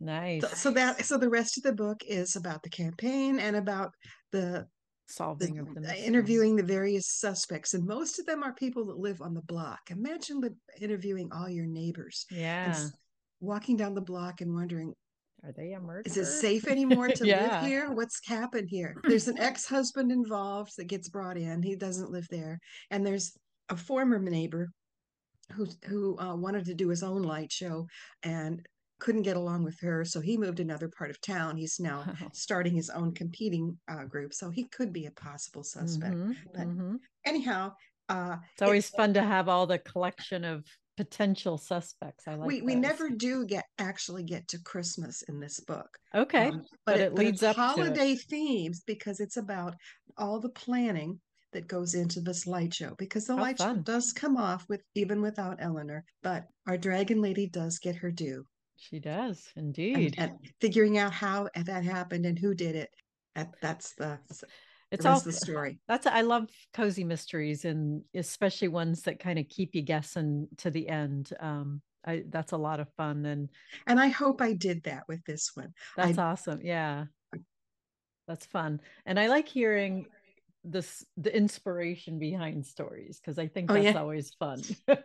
nice. 0.00 0.42
So, 0.42 0.48
so, 0.48 0.70
that 0.72 1.04
so 1.04 1.18
the 1.18 1.28
rest 1.28 1.56
of 1.56 1.62
the 1.62 1.72
book 1.72 2.02
is 2.06 2.36
about 2.36 2.62
the 2.62 2.70
campaign 2.70 3.38
and 3.38 3.56
about 3.56 3.92
the 4.32 4.66
solving 5.08 5.54
the, 5.54 5.62
of 5.62 5.74
the 5.74 6.04
interviewing 6.04 6.56
the 6.56 6.64
various 6.64 7.06
suspects 7.06 7.74
and 7.74 7.86
most 7.86 8.18
of 8.18 8.26
them 8.26 8.42
are 8.42 8.52
people 8.54 8.84
that 8.86 8.98
live 8.98 9.22
on 9.22 9.34
the 9.34 9.42
block 9.42 9.78
imagine 9.90 10.40
the, 10.40 10.52
interviewing 10.80 11.28
all 11.32 11.48
your 11.48 11.64
neighbors 11.64 12.26
yeah 12.28 12.76
walking 13.38 13.76
down 13.76 13.94
the 13.94 14.00
block 14.00 14.40
and 14.40 14.52
wondering 14.52 14.92
are 15.44 15.52
they 15.52 15.72
a 15.72 15.80
murderer? 15.80 16.02
Is 16.04 16.16
it 16.16 16.26
safe 16.26 16.66
anymore 16.68 17.08
to 17.08 17.26
yeah. 17.26 17.42
live 17.42 17.66
here? 17.66 17.92
What's 17.92 18.20
happened 18.26 18.68
here? 18.68 18.96
There's 19.04 19.28
an 19.28 19.38
ex-husband 19.38 20.10
involved 20.10 20.72
that 20.76 20.88
gets 20.88 21.08
brought 21.08 21.36
in. 21.36 21.62
He 21.62 21.76
doesn't 21.76 22.10
live 22.10 22.26
there, 22.30 22.58
and 22.90 23.06
there's 23.06 23.32
a 23.68 23.76
former 23.76 24.18
neighbor 24.18 24.70
who 25.52 25.66
who 25.84 26.18
uh, 26.18 26.34
wanted 26.34 26.64
to 26.64 26.74
do 26.74 26.88
his 26.88 27.02
own 27.02 27.22
light 27.22 27.52
show 27.52 27.86
and 28.24 28.66
couldn't 28.98 29.22
get 29.22 29.36
along 29.36 29.64
with 29.64 29.78
her, 29.80 30.04
so 30.04 30.20
he 30.20 30.36
moved 30.36 30.60
another 30.60 30.88
part 30.88 31.10
of 31.10 31.20
town. 31.20 31.56
He's 31.56 31.78
now 31.78 32.04
starting 32.32 32.74
his 32.74 32.90
own 32.90 33.12
competing 33.12 33.76
uh, 33.88 34.04
group, 34.04 34.32
so 34.32 34.50
he 34.50 34.64
could 34.64 34.92
be 34.92 35.06
a 35.06 35.10
possible 35.10 35.62
suspect. 35.62 36.14
Mm-hmm, 36.14 36.32
but 36.52 36.66
mm-hmm. 36.66 36.96
anyhow, 37.24 37.72
uh, 38.08 38.36
it's 38.52 38.62
always 38.62 38.88
fun 38.88 39.14
to 39.14 39.22
have 39.22 39.48
all 39.48 39.66
the 39.66 39.78
collection 39.78 40.44
of 40.44 40.64
potential 40.96 41.58
suspects. 41.58 42.24
I 42.26 42.34
like. 42.34 42.46
We 42.46 42.60
those. 42.60 42.66
we 42.66 42.74
never 42.74 43.10
do 43.10 43.44
get 43.44 43.64
actually 43.78 44.22
get 44.22 44.48
to 44.48 44.62
Christmas 44.62 45.22
in 45.22 45.40
this 45.40 45.60
book. 45.60 45.98
Okay, 46.14 46.48
um, 46.48 46.64
but, 46.84 46.94
but, 46.94 47.00
it, 47.00 47.02
it 47.02 47.14
leads 47.14 47.42
up 47.42 47.56
holiday 47.56 48.14
themes 48.14 48.82
because 48.86 49.20
it's 49.20 49.36
about 49.36 49.74
all 50.16 50.40
the 50.40 50.48
planning 50.50 51.20
that 51.52 51.68
goes 51.68 51.94
into 51.94 52.20
this 52.20 52.46
light 52.46 52.74
show 52.74 52.94
because 52.98 53.26
the 53.26 53.32
oh, 53.32 53.36
light 53.36 53.58
fun. 53.58 53.76
show 53.76 53.82
does 53.82 54.12
come 54.12 54.36
off 54.36 54.66
with 54.68 54.82
even 54.94 55.20
without 55.20 55.58
Eleanor, 55.60 56.04
but 56.22 56.44
our 56.66 56.76
dragon 56.76 57.20
lady 57.22 57.46
does 57.46 57.78
get 57.78 57.96
her 57.96 58.10
due. 58.10 58.44
She 58.76 58.98
does 59.00 59.48
indeed. 59.56 60.14
And, 60.18 60.30
and 60.30 60.52
figuring 60.60 60.98
out 60.98 61.12
how 61.12 61.48
that 61.54 61.84
happened 61.84 62.26
and 62.26 62.38
who 62.38 62.54
did 62.54 62.76
it. 62.76 62.90
That, 63.34 63.54
that's 63.60 63.94
the 63.94 64.18
it's 64.90 65.04
all 65.04 65.20
the 65.20 65.32
story. 65.32 65.78
That's 65.88 66.06
I 66.06 66.20
love 66.22 66.48
cozy 66.72 67.04
mysteries 67.04 67.64
and 67.64 68.02
especially 68.14 68.68
ones 68.68 69.02
that 69.02 69.18
kind 69.18 69.38
of 69.38 69.48
keep 69.48 69.74
you 69.74 69.82
guessing 69.82 70.48
to 70.58 70.70
the 70.70 70.88
end. 70.88 71.32
Um, 71.40 71.82
I 72.06 72.24
that's 72.28 72.52
a 72.52 72.56
lot 72.56 72.80
of 72.80 72.88
fun 72.96 73.26
and 73.26 73.50
and 73.86 73.98
I 73.98 74.08
hope 74.08 74.40
I 74.40 74.52
did 74.52 74.84
that 74.84 75.02
with 75.08 75.24
this 75.24 75.50
one. 75.54 75.72
That's 75.96 76.18
I, 76.18 76.22
awesome. 76.22 76.60
Yeah. 76.62 77.06
That's 78.28 78.46
fun. 78.46 78.80
And 79.04 79.20
I 79.20 79.28
like 79.28 79.48
hearing 79.48 80.06
this 80.70 81.04
the 81.16 81.34
inspiration 81.34 82.18
behind 82.18 82.66
stories 82.66 83.20
because 83.20 83.38
I 83.38 83.46
think 83.46 83.70
oh, 83.70 83.74
that's 83.74 83.86
oh, 83.86 83.90
yeah. 83.90 84.00
always 84.00 84.34
fun. 84.34 84.62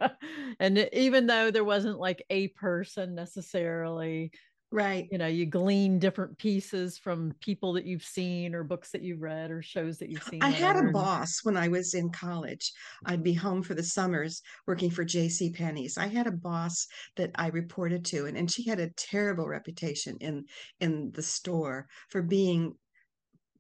and 0.59 0.89
even 0.93 1.27
though 1.27 1.51
there 1.51 1.63
wasn't 1.63 1.99
like 1.99 2.23
a 2.29 2.49
person 2.49 3.15
necessarily 3.15 4.31
Right. 4.73 5.09
You 5.11 5.17
know, 5.17 5.27
you 5.27 5.45
glean 5.45 5.99
different 5.99 6.37
pieces 6.37 6.97
from 6.97 7.33
people 7.41 7.73
that 7.73 7.85
you've 7.85 8.05
seen 8.05 8.55
or 8.55 8.63
books 8.63 8.91
that 8.91 9.01
you've 9.01 9.21
read 9.21 9.51
or 9.51 9.61
shows 9.61 9.97
that 9.97 10.09
you've 10.09 10.23
seen. 10.23 10.41
I 10.41 10.49
had 10.49 10.77
a 10.77 10.91
boss 10.91 11.41
when 11.43 11.57
I 11.57 11.67
was 11.67 11.93
in 11.93 12.09
college. 12.09 12.71
I'd 13.05 13.21
be 13.21 13.33
home 13.33 13.63
for 13.63 13.73
the 13.73 13.83
summers 13.83 14.41
working 14.67 14.89
for 14.89 15.03
J.C. 15.03 15.51
Penney's. 15.51 15.97
I 15.97 16.07
had 16.07 16.25
a 16.25 16.31
boss 16.31 16.87
that 17.17 17.31
I 17.35 17.47
reported 17.47 18.05
to, 18.05 18.27
and, 18.27 18.37
and 18.37 18.49
she 18.49 18.65
had 18.65 18.79
a 18.79 18.91
terrible 18.91 19.45
reputation 19.45 20.15
in 20.21 20.45
in 20.79 21.11
the 21.11 21.23
store 21.23 21.87
for 22.07 22.21
being 22.21 22.75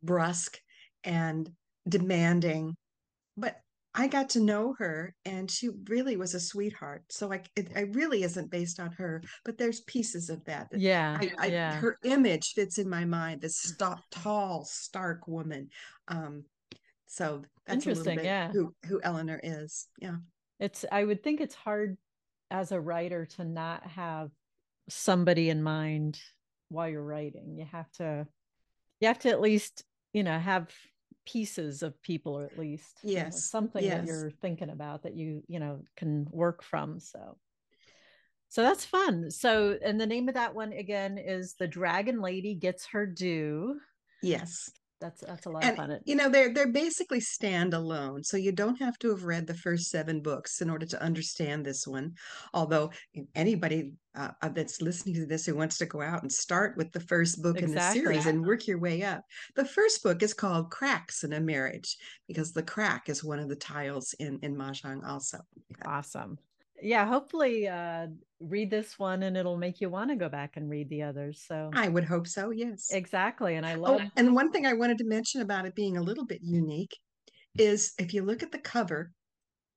brusque 0.01 0.57
and 1.03 1.51
demanding. 1.87 2.75
But 3.37 3.57
I 3.93 4.07
got 4.07 4.29
to 4.31 4.39
know 4.39 4.73
her 4.79 5.13
and 5.25 5.51
she 5.51 5.69
really 5.89 6.15
was 6.15 6.33
a 6.33 6.39
sweetheart. 6.39 7.03
So 7.09 7.33
I, 7.33 7.41
it, 7.55 7.71
it 7.75 7.93
really 7.93 8.23
isn't 8.23 8.49
based 8.49 8.79
on 8.79 8.91
her, 8.93 9.21
but 9.43 9.57
there's 9.57 9.81
pieces 9.81 10.29
of 10.29 10.43
that. 10.45 10.69
that 10.71 10.79
yeah, 10.79 11.17
I, 11.19 11.31
I, 11.37 11.45
yeah. 11.47 11.73
Her 11.73 11.97
image 12.03 12.53
fits 12.53 12.77
in 12.77 12.89
my 12.89 13.03
mind, 13.03 13.41
this 13.41 13.57
st- 13.57 13.99
tall, 14.09 14.63
stark 14.63 15.27
woman. 15.27 15.69
Um, 16.07 16.45
so 17.07 17.43
that's 17.65 17.85
interesting. 17.85 18.23
yeah. 18.23 18.51
Who, 18.51 18.73
who 18.85 19.01
Eleanor 19.03 19.41
is. 19.43 19.87
Yeah. 19.99 20.17
It's, 20.59 20.85
I 20.89 21.03
would 21.03 21.21
think 21.21 21.41
it's 21.41 21.55
hard 21.55 21.97
as 22.49 22.71
a 22.71 22.79
writer 22.79 23.25
to 23.37 23.43
not 23.43 23.85
have 23.87 24.29
somebody 24.87 25.49
in 25.49 25.61
mind 25.63 26.19
while 26.69 26.87
you're 26.87 27.03
writing. 27.03 27.57
You 27.57 27.65
have 27.71 27.91
to, 27.93 28.25
you 29.01 29.07
have 29.09 29.19
to 29.19 29.29
at 29.29 29.41
least, 29.41 29.83
you 30.13 30.23
know, 30.23 30.39
have 30.39 30.69
pieces 31.25 31.83
of 31.83 32.01
people 32.01 32.37
or 32.37 32.45
at 32.45 32.57
least 32.57 32.99
yes 33.03 33.15
you 33.15 33.23
know, 33.23 33.29
something 33.31 33.83
yes. 33.83 33.97
that 33.97 34.07
you're 34.07 34.31
thinking 34.41 34.69
about 34.69 35.03
that 35.03 35.15
you 35.15 35.43
you 35.47 35.59
know 35.59 35.81
can 35.95 36.27
work 36.31 36.63
from 36.63 36.99
so. 36.99 37.37
So 38.49 38.63
that's 38.63 38.83
fun. 38.83 39.31
So 39.31 39.77
and 39.81 39.99
the 39.99 40.05
name 40.05 40.27
of 40.27 40.33
that 40.33 40.53
one 40.53 40.73
again 40.73 41.17
is 41.17 41.53
the 41.53 41.69
dragon 41.69 42.19
lady 42.19 42.53
gets 42.53 42.85
her 42.87 43.05
due. 43.05 43.79
Yes 44.21 44.69
that's 45.01 45.21
that's 45.21 45.45
a 45.47 45.49
lot 45.49 45.63
and, 45.63 45.71
of 45.71 45.77
fun. 45.77 45.99
You 46.05 46.15
know, 46.15 46.29
they're 46.29 46.53
they're 46.53 46.71
basically 46.71 47.19
standalone, 47.19 48.23
so 48.23 48.37
you 48.37 48.51
don't 48.51 48.79
have 48.79 48.97
to 48.99 49.09
have 49.09 49.23
read 49.23 49.47
the 49.47 49.55
first 49.55 49.89
seven 49.89 50.21
books 50.21 50.61
in 50.61 50.69
order 50.69 50.85
to 50.85 51.01
understand 51.01 51.65
this 51.65 51.85
one. 51.85 52.13
Although 52.53 52.91
anybody 53.35 53.93
uh, 54.15 54.29
uh 54.41 54.49
that's 54.49 54.81
listening 54.81 55.15
to 55.15 55.25
this 55.25 55.45
who 55.45 55.55
wants 55.55 55.77
to 55.79 55.85
go 55.85 56.01
out 56.01 56.21
and 56.21 56.31
start 56.31 56.77
with 56.77 56.91
the 56.91 56.99
first 56.99 57.41
book 57.41 57.57
exactly. 57.57 57.99
in 57.99 58.05
the 58.05 58.11
series 58.11 58.25
and 58.27 58.45
work 58.45 58.67
your 58.67 58.79
way 58.79 59.03
up, 59.03 59.23
the 59.55 59.65
first 59.65 60.03
book 60.03 60.21
is 60.21 60.33
called 60.33 60.69
"Cracks 60.69 61.23
in 61.23 61.33
a 61.33 61.41
Marriage" 61.41 61.97
because 62.27 62.53
the 62.53 62.63
crack 62.63 63.09
is 63.09 63.23
one 63.23 63.39
of 63.39 63.49
the 63.49 63.55
tiles 63.55 64.13
in 64.19 64.39
in 64.43 64.55
mahjong. 64.55 65.05
Also, 65.05 65.39
awesome 65.83 66.37
yeah 66.81 67.05
hopefully 67.05 67.67
uh 67.67 68.07
read 68.39 68.69
this 68.69 68.97
one 68.97 69.23
and 69.23 69.37
it'll 69.37 69.57
make 69.57 69.79
you 69.79 69.89
want 69.89 70.09
to 70.09 70.15
go 70.15 70.27
back 70.27 70.57
and 70.57 70.69
read 70.69 70.89
the 70.89 71.03
others 71.03 71.43
so 71.47 71.69
i 71.73 71.87
would 71.87 72.03
hope 72.03 72.27
so 72.27 72.49
yes 72.49 72.89
exactly 72.91 73.55
and 73.55 73.65
i 73.65 73.75
love 73.75 74.01
oh, 74.03 74.09
and 74.17 74.33
one 74.33 74.51
thing 74.51 74.65
i 74.65 74.73
wanted 74.73 74.97
to 74.97 75.05
mention 75.05 75.41
about 75.41 75.65
it 75.65 75.75
being 75.75 75.97
a 75.97 76.01
little 76.01 76.25
bit 76.25 76.39
unique 76.41 76.97
is 77.57 77.93
if 77.99 78.13
you 78.13 78.23
look 78.23 78.41
at 78.43 78.51
the 78.51 78.59
cover 78.59 79.11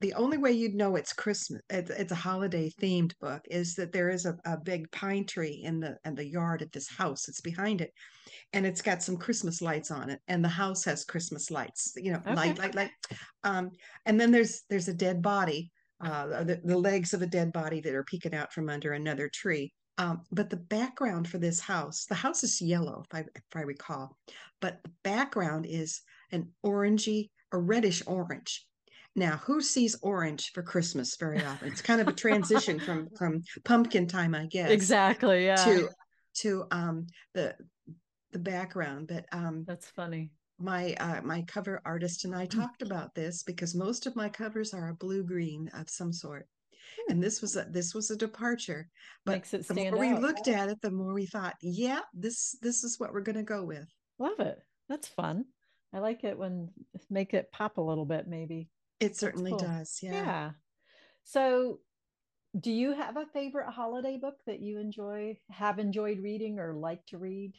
the 0.00 0.14
only 0.14 0.38
way 0.38 0.52
you'd 0.52 0.74
know 0.74 0.96
it's 0.96 1.12
christmas 1.12 1.60
it's, 1.70 1.90
it's 1.90 2.12
a 2.12 2.16
holiday 2.16 2.70
themed 2.80 3.12
book 3.20 3.42
is 3.50 3.74
that 3.74 3.92
there 3.92 4.08
is 4.08 4.24
a, 4.24 4.36
a 4.44 4.56
big 4.56 4.90
pine 4.90 5.26
tree 5.26 5.62
in 5.64 5.80
the 5.80 5.96
in 6.04 6.14
the 6.14 6.26
yard 6.26 6.62
at 6.62 6.72
this 6.72 6.88
house 6.88 7.28
it's 7.28 7.40
behind 7.40 7.80
it 7.80 7.90
and 8.52 8.66
it's 8.66 8.82
got 8.82 9.02
some 9.02 9.16
christmas 9.16 9.60
lights 9.60 9.90
on 9.90 10.10
it 10.10 10.20
and 10.28 10.42
the 10.42 10.48
house 10.48 10.84
has 10.84 11.04
christmas 11.04 11.50
lights 11.50 11.92
you 11.96 12.12
know 12.12 12.18
okay. 12.18 12.34
light 12.34 12.58
light 12.58 12.74
light 12.74 12.90
um 13.44 13.70
and 14.06 14.20
then 14.20 14.30
there's 14.30 14.62
there's 14.68 14.88
a 14.88 14.94
dead 14.94 15.22
body 15.22 15.70
uh, 16.00 16.44
the, 16.44 16.60
the 16.64 16.78
legs 16.78 17.14
of 17.14 17.22
a 17.22 17.26
dead 17.26 17.52
body 17.52 17.80
that 17.80 17.94
are 17.94 18.04
peeking 18.04 18.34
out 18.34 18.52
from 18.52 18.68
under 18.68 18.92
another 18.92 19.28
tree. 19.32 19.72
Um, 19.96 20.22
but 20.32 20.50
the 20.50 20.56
background 20.56 21.28
for 21.28 21.38
this 21.38 21.60
house, 21.60 22.06
the 22.06 22.16
house 22.16 22.42
is 22.42 22.60
yellow, 22.60 23.04
if 23.08 23.16
I, 23.16 23.20
if 23.20 23.42
I 23.54 23.60
recall, 23.60 24.16
but 24.60 24.80
the 24.82 24.90
background 25.04 25.66
is 25.68 26.02
an 26.32 26.48
orangey, 26.66 27.30
a 27.52 27.58
reddish 27.58 28.02
orange. 28.06 28.66
Now, 29.16 29.36
who 29.44 29.60
sees 29.60 29.96
orange 30.02 30.50
for 30.52 30.62
Christmas 30.62 31.16
very 31.16 31.38
often? 31.44 31.68
It's 31.68 31.82
kind 31.82 32.00
of 32.00 32.08
a 32.08 32.12
transition 32.12 32.80
from 32.80 33.08
from 33.16 33.42
pumpkin 33.64 34.08
time, 34.08 34.34
I 34.34 34.46
guess. 34.46 34.70
Exactly. 34.70 35.44
Yeah. 35.44 35.64
To 35.64 35.88
to 36.38 36.66
um 36.72 37.06
the 37.32 37.54
the 38.32 38.40
background, 38.40 39.06
but 39.06 39.26
um 39.30 39.64
that's 39.66 39.86
funny. 39.86 40.30
My 40.64 40.94
uh, 40.94 41.20
my 41.22 41.42
cover 41.42 41.82
artist 41.84 42.24
and 42.24 42.34
I 42.34 42.46
hmm. 42.46 42.60
talked 42.60 42.80
about 42.80 43.14
this 43.14 43.42
because 43.42 43.74
most 43.74 44.06
of 44.06 44.16
my 44.16 44.30
covers 44.30 44.72
are 44.72 44.88
a 44.88 44.94
blue 44.94 45.22
green 45.22 45.70
of 45.74 45.90
some 45.90 46.12
sort. 46.12 46.48
And 47.08 47.22
this 47.22 47.42
was 47.42 47.56
a 47.56 47.64
this 47.64 47.94
was 47.94 48.10
a 48.10 48.16
departure. 48.16 48.88
But 49.26 49.32
Makes 49.32 49.54
it 49.54 49.68
the 49.68 49.74
more 49.74 49.98
we 49.98 50.14
looked 50.14 50.48
at 50.48 50.70
it 50.70 50.80
the 50.80 50.90
more 50.90 51.12
we 51.12 51.26
thought 51.26 51.56
yeah 51.60 52.00
this 52.14 52.56
this 52.62 52.82
is 52.82 52.98
what 52.98 53.12
we're 53.12 53.20
going 53.20 53.36
to 53.36 53.42
go 53.42 53.62
with. 53.62 53.86
Love 54.18 54.40
it. 54.40 54.58
That's 54.88 55.08
fun. 55.08 55.44
I 55.92 55.98
like 55.98 56.24
it 56.24 56.38
when 56.38 56.70
make 57.10 57.34
it 57.34 57.52
pop 57.52 57.76
a 57.76 57.82
little 57.82 58.06
bit 58.06 58.26
maybe. 58.26 58.70
It 59.00 59.16
certainly 59.16 59.50
cool. 59.50 59.58
does 59.58 59.98
yeah. 60.02 60.12
Yeah. 60.12 60.50
So 61.24 61.80
do 62.58 62.70
you 62.70 62.92
have 62.92 63.16
a 63.16 63.26
favorite 63.34 63.70
holiday 63.70 64.16
book 64.16 64.36
that 64.46 64.60
you 64.60 64.78
enjoy 64.78 65.36
have 65.50 65.78
enjoyed 65.78 66.20
reading 66.20 66.58
or 66.58 66.72
like 66.72 67.04
to 67.06 67.18
read? 67.18 67.52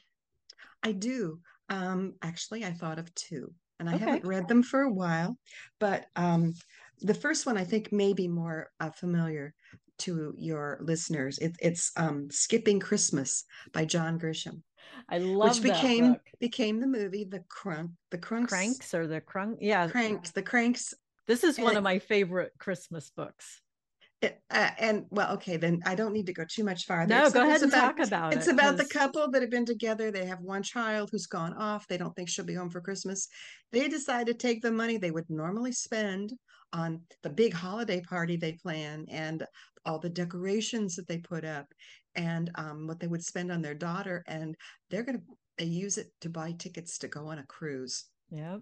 I 0.81 0.91
do 0.91 1.39
um 1.69 2.13
actually 2.21 2.63
i 2.63 2.71
thought 2.71 2.99
of 2.99 3.13
two 3.15 3.53
and 3.79 3.89
I 3.89 3.95
okay. 3.95 4.05
haven't 4.05 4.25
read 4.25 4.47
them 4.47 4.63
for 4.63 4.81
a 4.81 4.91
while, 4.91 5.37
but 5.79 6.05
um, 6.15 6.53
the 7.01 7.13
first 7.13 7.45
one 7.45 7.57
I 7.57 7.63
think 7.63 7.91
may 7.91 8.13
be 8.13 8.27
more 8.27 8.69
uh, 8.79 8.91
familiar 8.91 9.53
to 9.99 10.33
your 10.37 10.79
listeners. 10.81 11.37
It, 11.39 11.55
it's 11.59 11.91
um, 11.97 12.29
"Skipping 12.31 12.79
Christmas" 12.79 13.43
by 13.73 13.85
John 13.85 14.19
Grisham. 14.19 14.61
I 15.09 15.17
love 15.17 15.63
which 15.63 15.73
became 15.73 16.13
book. 16.13 16.21
became 16.39 16.79
the 16.79 16.87
movie 16.87 17.25
the 17.25 17.43
crunk 17.49 17.91
the 18.11 18.17
crunks 18.17 18.53
Kranks 18.53 18.93
or 18.93 19.07
the 19.07 19.21
crunk 19.21 19.57
yeah 19.59 19.87
Kranks 19.87 20.31
the 20.31 20.43
Kranks. 20.43 20.93
This 21.27 21.43
is 21.43 21.57
one 21.57 21.75
of 21.75 21.83
my 21.83 21.99
favorite 21.99 22.51
Christmas 22.59 23.11
books. 23.15 23.61
It, 24.25 24.41
uh, 24.49 24.71
and 24.79 25.05
well, 25.09 25.33
okay, 25.33 25.57
then 25.57 25.81
I 25.85 25.95
don't 25.95 26.13
need 26.13 26.25
to 26.27 26.33
go 26.33 26.43
too 26.49 26.63
much 26.63 26.85
farther. 26.85 27.13
No, 27.13 27.29
go 27.29 27.43
ahead 27.43 27.61
and 27.61 27.71
about, 27.71 27.97
talk 27.97 28.07
about 28.07 28.33
it's 28.33 28.47
it. 28.47 28.51
It's 28.51 28.59
about 28.59 28.77
the 28.77 28.85
couple 28.85 29.29
that 29.31 29.41
have 29.41 29.51
been 29.51 29.65
together. 29.65 30.11
They 30.11 30.25
have 30.25 30.41
one 30.41 30.63
child 30.63 31.09
who's 31.11 31.27
gone 31.27 31.53
off. 31.53 31.87
They 31.87 31.97
don't 31.97 32.15
think 32.15 32.29
she'll 32.29 32.45
be 32.45 32.53
home 32.53 32.69
for 32.69 32.81
Christmas. 32.81 33.27
They 33.71 33.87
decide 33.87 34.27
to 34.27 34.33
take 34.33 34.61
the 34.61 34.71
money 34.71 34.97
they 34.97 35.11
would 35.11 35.29
normally 35.29 35.71
spend 35.71 36.33
on 36.73 37.01
the 37.23 37.29
big 37.29 37.53
holiday 37.53 38.01
party 38.01 38.35
they 38.35 38.53
plan 38.53 39.05
and 39.09 39.45
all 39.85 39.99
the 39.99 40.09
decorations 40.09 40.95
that 40.95 41.07
they 41.07 41.17
put 41.17 41.45
up 41.45 41.67
and 42.15 42.51
um, 42.55 42.87
what 42.87 42.99
they 42.99 43.07
would 43.07 43.23
spend 43.23 43.51
on 43.51 43.61
their 43.61 43.73
daughter 43.73 44.23
and 44.27 44.55
they're 44.89 45.03
going 45.03 45.17
to 45.17 45.23
they 45.57 45.65
use 45.65 45.97
it 45.97 46.07
to 46.19 46.29
buy 46.29 46.53
tickets 46.57 46.97
to 46.97 47.07
go 47.07 47.27
on 47.27 47.39
a 47.39 47.45
cruise 47.45 48.05
yeah 48.29 48.57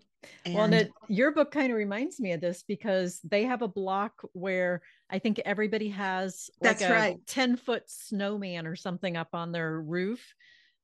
and, 0.46 0.54
well 0.54 0.66
and 0.66 0.74
it, 0.74 0.92
your 1.08 1.32
book 1.32 1.52
kind 1.52 1.72
of 1.72 1.78
reminds 1.78 2.20
me 2.20 2.34
of 2.34 2.42
this 2.42 2.64
because 2.68 3.20
they 3.24 3.44
have 3.44 3.62
a 3.62 3.68
block 3.68 4.14
where 4.34 4.82
i 5.14 5.20
think 5.20 5.40
everybody 5.46 5.90
has 5.90 6.50
like 6.62 6.80
that's 6.80 6.90
a 6.90 6.92
right 6.92 7.18
10 7.28 7.56
foot 7.56 7.84
snowman 7.88 8.68
or 8.68 8.76
something 8.76 9.16
up 9.16 9.30
on 9.34 9.52
their 9.52 9.80
roof 9.80 10.34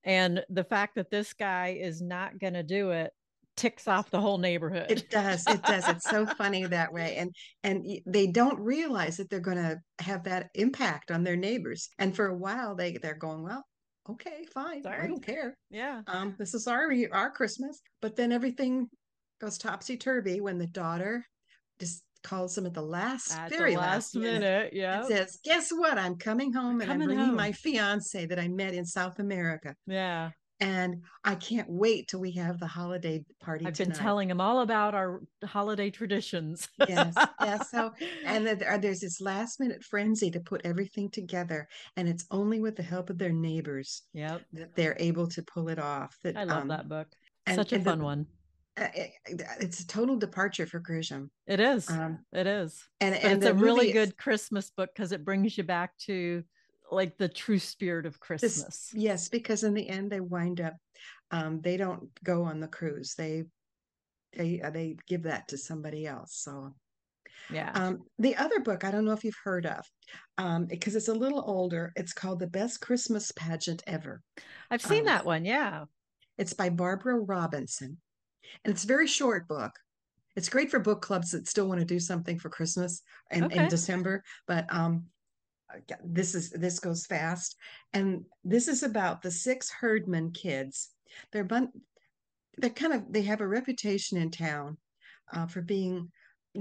and 0.06 0.44
the 0.50 0.64
fact 0.64 0.96
that 0.96 1.12
this 1.12 1.34
guy 1.34 1.78
is 1.82 2.02
not 2.02 2.40
going 2.40 2.54
to 2.54 2.64
do 2.64 2.92
it 2.92 3.12
ticks 3.60 3.90
off 3.90 4.10
the 4.10 4.22
whole 4.22 4.38
neighborhood. 4.38 4.90
It 4.90 5.10
does. 5.10 5.46
It 5.46 5.62
does. 5.64 5.86
It's 5.90 6.10
so 6.10 6.26
funny 6.26 6.66
that 6.66 6.94
way. 6.94 7.18
And 7.18 7.36
and 7.66 7.86
they 8.06 8.28
don't 8.28 8.58
realize 8.58 9.18
that 9.18 9.30
they're 9.30 9.42
going 9.42 9.58
to 9.58 9.78
have 10.00 10.24
that 10.24 10.48
impact 10.56 11.12
on 11.12 11.26
their 11.26 11.36
neighbors. 11.36 11.90
And 12.00 12.16
for 12.16 12.28
a 12.28 12.38
while 12.38 12.74
they 12.74 12.98
they're 13.02 13.18
going, 13.18 13.44
well, 13.44 13.66
okay, 14.10 14.46
fine. 14.54 14.84
Sorry. 14.84 15.04
I 15.04 15.08
don't 15.08 15.24
care. 15.24 15.58
Yeah. 15.70 16.02
Um 16.08 16.36
this 16.40 16.54
is 16.54 16.68
our 16.68 16.90
our 17.12 17.32
Christmas. 17.32 17.82
But 18.02 18.16
then 18.16 18.32
everything 18.32 18.88
goes 19.42 19.58
topsy 19.58 19.98
turvy 19.98 20.40
when 20.40 20.58
the 20.58 20.68
daughter 20.68 21.26
just 21.82 22.02
calls 22.24 22.56
them 22.56 22.66
at 22.66 22.74
the 22.74 22.82
last 22.82 23.36
at 23.38 23.50
very 23.50 23.74
the 23.74 23.80
last, 23.80 24.14
last 24.14 24.16
minute, 24.16 24.42
minute 24.42 24.74
yeah 24.74 25.04
says 25.04 25.40
guess 25.44 25.70
what 25.72 25.98
i'm 25.98 26.16
coming 26.16 26.52
home 26.52 26.82
and 26.82 26.92
i'm 26.92 27.00
bringing 27.00 27.26
home. 27.26 27.36
my 27.36 27.52
fiance 27.52 28.26
that 28.26 28.40
i 28.40 28.48
met 28.48 28.74
in 28.74 28.86
south 28.86 29.20
america 29.20 29.76
yeah 29.88 30.32
and 30.60 31.04
I 31.24 31.36
can't 31.36 31.70
wait 31.70 32.10
till 32.10 32.20
we 32.20 32.32
have 32.32 32.60
the 32.60 32.68
holiday 32.68 33.24
party. 33.40 33.66
I've 33.66 33.74
tonight. 33.74 33.94
been 33.94 33.98
telling 33.98 34.30
him 34.30 34.42
all 34.42 34.60
about 34.60 34.94
our 34.94 35.22
holiday 35.46 35.90
traditions. 35.90 36.68
yes, 36.88 37.14
yes. 37.42 37.72
So, 37.72 37.94
and 38.26 38.46
there's 38.46 39.00
this 39.00 39.22
last 39.22 39.60
minute 39.60 39.84
frenzy 39.84 40.30
to 40.32 40.40
put 40.40 40.62
everything 40.66 41.10
together, 41.10 41.68
and 41.96 42.10
it's 42.10 42.26
only 42.30 42.60
with 42.60 42.76
the 42.76 42.84
help 42.84 43.10
of 43.10 43.18
their 43.18 43.32
neighbors 43.32 44.04
yep. 44.14 44.42
that 44.54 44.76
they're 44.76 44.98
able 45.00 45.28
to 45.28 45.42
pull 45.44 45.70
it 45.70 45.80
off. 45.80 46.18
That 46.24 46.36
I 46.36 46.44
love 46.44 46.64
um, 46.64 46.68
that 46.70 46.90
book. 46.90 47.08
And, 47.46 47.56
Such 47.56 47.74
a 47.74 47.80
fun 47.80 48.00
the, 48.00 48.04
one. 48.04 48.26
Uh, 48.80 48.88
it's 49.60 49.82
a 49.82 49.88
total 49.88 50.16
departure 50.16 50.66
for 50.66 50.80
Grisham. 50.80 51.30
It 51.48 51.60
is. 51.60 51.90
Um, 51.90 52.20
it 52.32 52.48
is. 52.48 52.88
And, 53.02 53.16
and 53.16 53.44
it's 53.44 53.46
a 53.46 53.54
really 53.54 53.92
good 53.92 54.18
Christmas 54.18 54.72
book 54.72 54.90
because 54.96 55.12
it 55.12 55.26
brings 55.26 55.58
you 55.58 55.64
back 55.64 55.98
to 56.06 56.44
like 56.92 57.18
the 57.18 57.30
true 57.30 57.60
spirit 57.60 58.06
of 58.06 58.20
Christmas. 58.20 58.64
This, 58.64 58.92
yes, 58.94 59.30
because 59.30 59.64
in 59.64 59.74
the 59.74 59.88
end 59.88 60.12
they 60.12 60.20
wind 60.20 60.62
up 60.62 60.76
um, 61.32 61.62
they 61.62 61.78
don't 61.78 62.10
go 62.24 62.44
on 62.44 62.60
the 62.60 62.68
cruise. 62.68 63.16
They 63.16 63.44
they 64.34 64.62
uh, 64.62 64.70
they 64.70 64.98
give 65.08 65.24
that 65.24 65.48
to 65.50 65.58
somebody 65.58 66.06
else. 66.06 66.36
So 66.36 66.74
yeah. 67.52 67.72
Um, 67.74 68.04
the 68.18 68.36
other 68.36 68.60
book 68.60 68.84
I 68.84 68.92
don't 68.92 69.06
know 69.06 69.14
if 69.14 69.24
you've 69.24 69.36
heard 69.44 69.66
of 69.66 69.86
um, 70.38 70.66
because 70.66 70.96
it's 70.96 71.08
a 71.08 71.14
little 71.14 71.44
older. 71.46 71.92
It's 71.96 72.14
called 72.14 72.40
The 72.40 72.48
Best 72.48 72.82
Christmas 72.82 73.32
Pageant 73.32 73.84
Ever. 73.88 74.22
I've 74.70 74.82
seen 74.82 75.00
um, 75.00 75.06
that 75.06 75.26
one. 75.26 75.46
Yeah. 75.46 75.86
It's 76.38 76.54
by 76.54 76.70
Barbara 76.70 77.20
Robinson, 77.20 77.98
and 78.64 78.74
it's 78.74 78.84
a 78.84 78.88
very 78.88 79.08
short 79.08 79.48
book. 79.48 79.72
It's 80.36 80.50
great 80.50 80.72
for 80.72 80.80
book 80.80 81.02
clubs 81.02 81.32
that 81.32 81.48
still 81.48 81.68
want 81.68 81.80
to 81.80 81.86
do 81.86 82.00
something 82.00 82.40
for 82.40 82.50
Christmas 82.50 83.02
and 83.32 83.46
okay. 83.46 83.64
in 83.64 83.70
December. 83.70 84.24
But 84.48 84.66
um, 84.74 85.06
this 86.04 86.36
is 86.36 86.50
this 86.52 86.80
goes 86.80 87.06
fast 87.06 87.56
and 87.94 88.24
this 88.44 88.68
is 88.68 88.84
about 88.84 89.22
the 89.22 89.32
six 89.32 89.70
herdman 89.70 90.32
kids 90.32 90.90
they're 91.32 91.44
bun- 91.44 91.72
they're 92.58 92.70
kind 92.70 92.94
of 92.94 93.04
they 93.12 93.22
have 93.22 93.42
a 93.42 93.48
reputation 93.48 94.18
in 94.18 94.32
town 94.32 94.78
uh, 95.34 95.46
for 95.46 95.62
being 95.62 96.12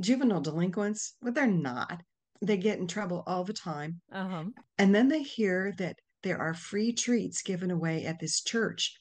juvenile 0.00 0.40
delinquents 0.40 1.14
but 1.22 1.34
they're 1.34 1.46
not 1.46 2.02
they 2.42 2.56
get 2.56 2.78
in 2.78 2.86
trouble 2.86 3.24
all 3.26 3.44
the 3.44 3.52
time 3.52 4.00
uh-huh. 4.12 4.44
and 4.78 4.94
then 4.94 5.08
they 5.08 5.22
hear 5.22 5.74
that 5.78 5.96
there 6.22 6.38
are 6.38 6.54
free 6.54 6.92
treats 6.92 7.42
given 7.42 7.70
away 7.70 8.04
at 8.04 8.18
this 8.20 8.42
church 8.42 8.98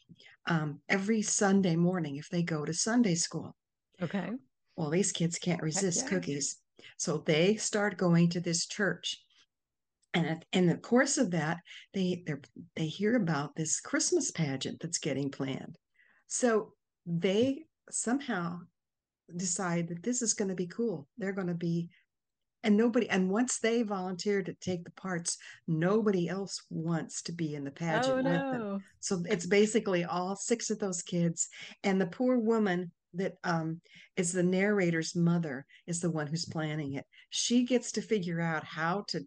um, 0.48 0.80
every 0.90 1.22
sunday 1.22 1.76
morning 1.76 2.18
if 2.18 2.30
they 2.30 2.44
go 2.44 2.66
to 2.66 2.74
sunday 2.74 3.16
school. 3.16 3.56
Okay. 4.02 4.30
Well 4.76 4.90
these 4.90 5.12
kids 5.12 5.38
can't 5.38 5.62
resist 5.62 6.04
yeah. 6.04 6.10
cookies. 6.10 6.58
So 6.98 7.24
they 7.26 7.56
start 7.56 7.98
going 7.98 8.30
to 8.30 8.40
this 8.40 8.68
church. 8.68 9.18
And 10.14 10.44
in 10.54 10.68
the 10.68 10.78
course 10.78 11.18
of 11.18 11.32
that 11.32 11.58
they 11.94 12.24
they 12.76 12.88
hear 12.88 13.16
about 13.16 13.56
this 13.56 13.80
christmas 13.80 14.32
pageant 14.32 14.80
that's 14.80 15.00
getting 15.00 15.30
planned. 15.32 15.78
So 16.28 16.74
they 17.06 17.64
somehow 17.90 18.60
decide 19.36 19.90
that 19.90 20.04
this 20.04 20.22
is 20.22 20.34
going 20.34 20.50
to 20.50 20.56
be 20.56 20.68
cool. 20.68 21.08
They're 21.18 21.34
going 21.34 21.48
to 21.48 21.54
be 21.54 21.90
and 22.64 22.76
nobody 22.76 23.10
and 23.10 23.30
once 23.30 23.60
they 23.60 23.84
volunteer 23.84 24.42
to 24.42 24.54
take 24.56 24.84
the 24.84 24.92
parts 24.92 25.38
nobody 25.68 26.28
else 26.28 26.64
wants 26.70 27.22
to 27.22 27.32
be 27.32 27.56
in 27.56 27.64
the 27.64 27.72
pageant 27.72 28.14
oh, 28.14 28.16
with 28.16 28.26
them 28.26 28.84
so 29.00 29.22
it's 29.30 29.46
basically 29.46 30.04
all 30.04 30.36
six 30.36 30.70
of 30.70 30.80
those 30.80 31.02
kids 31.02 31.48
and 31.84 32.00
the 32.00 32.08
poor 32.08 32.38
woman 32.38 32.92
that 33.14 33.34
um, 33.44 33.82
is 34.16 34.32
the 34.32 34.44
narrator's 34.44 35.16
mother 35.16 35.66
is 35.86 36.00
the 36.00 36.12
one 36.12 36.28
who's 36.28 36.46
planning 36.46 36.94
it. 36.94 37.06
She 37.30 37.66
gets 37.66 37.92
to 37.94 38.02
figure 38.02 38.42
out 38.42 38.64
how 38.64 39.06
to 39.10 39.22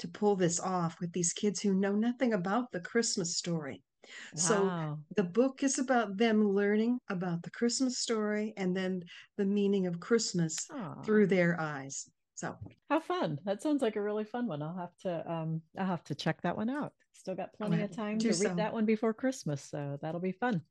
to 0.00 0.08
pull 0.08 0.34
this 0.34 0.58
off 0.58 0.96
with 1.00 1.12
these 1.12 1.32
kids 1.32 1.60
who 1.60 1.72
know 1.74 1.92
nothing 1.92 2.32
about 2.32 2.70
the 2.72 2.80
Christmas 2.80 3.36
story. 3.36 3.82
Wow. 4.04 4.08
So 4.34 4.98
the 5.16 5.22
book 5.22 5.62
is 5.62 5.78
about 5.78 6.16
them 6.16 6.48
learning 6.48 6.98
about 7.08 7.42
the 7.42 7.50
Christmas 7.50 7.98
story 7.98 8.52
and 8.56 8.76
then 8.76 9.02
the 9.38 9.44
meaning 9.44 9.86
of 9.86 10.00
Christmas 10.00 10.56
Aww. 10.70 11.04
through 11.04 11.28
their 11.28 11.60
eyes. 11.60 12.08
So 12.34 12.56
how 12.90 13.00
fun! 13.00 13.38
That 13.44 13.62
sounds 13.62 13.80
like 13.80 13.96
a 13.96 14.02
really 14.02 14.24
fun 14.24 14.46
one. 14.46 14.62
I'll 14.62 14.76
have 14.76 14.96
to 15.02 15.32
um 15.32 15.62
I'll 15.78 15.86
have 15.86 16.04
to 16.04 16.14
check 16.14 16.42
that 16.42 16.56
one 16.56 16.70
out. 16.70 16.92
Still 17.12 17.36
got 17.36 17.54
plenty 17.54 17.80
of 17.82 17.94
time 17.94 18.18
to 18.18 18.28
read 18.28 18.36
so. 18.36 18.54
that 18.56 18.72
one 18.72 18.84
before 18.84 19.14
Christmas, 19.14 19.62
so 19.62 19.98
that'll 20.02 20.20
be 20.20 20.32
fun. 20.32 20.62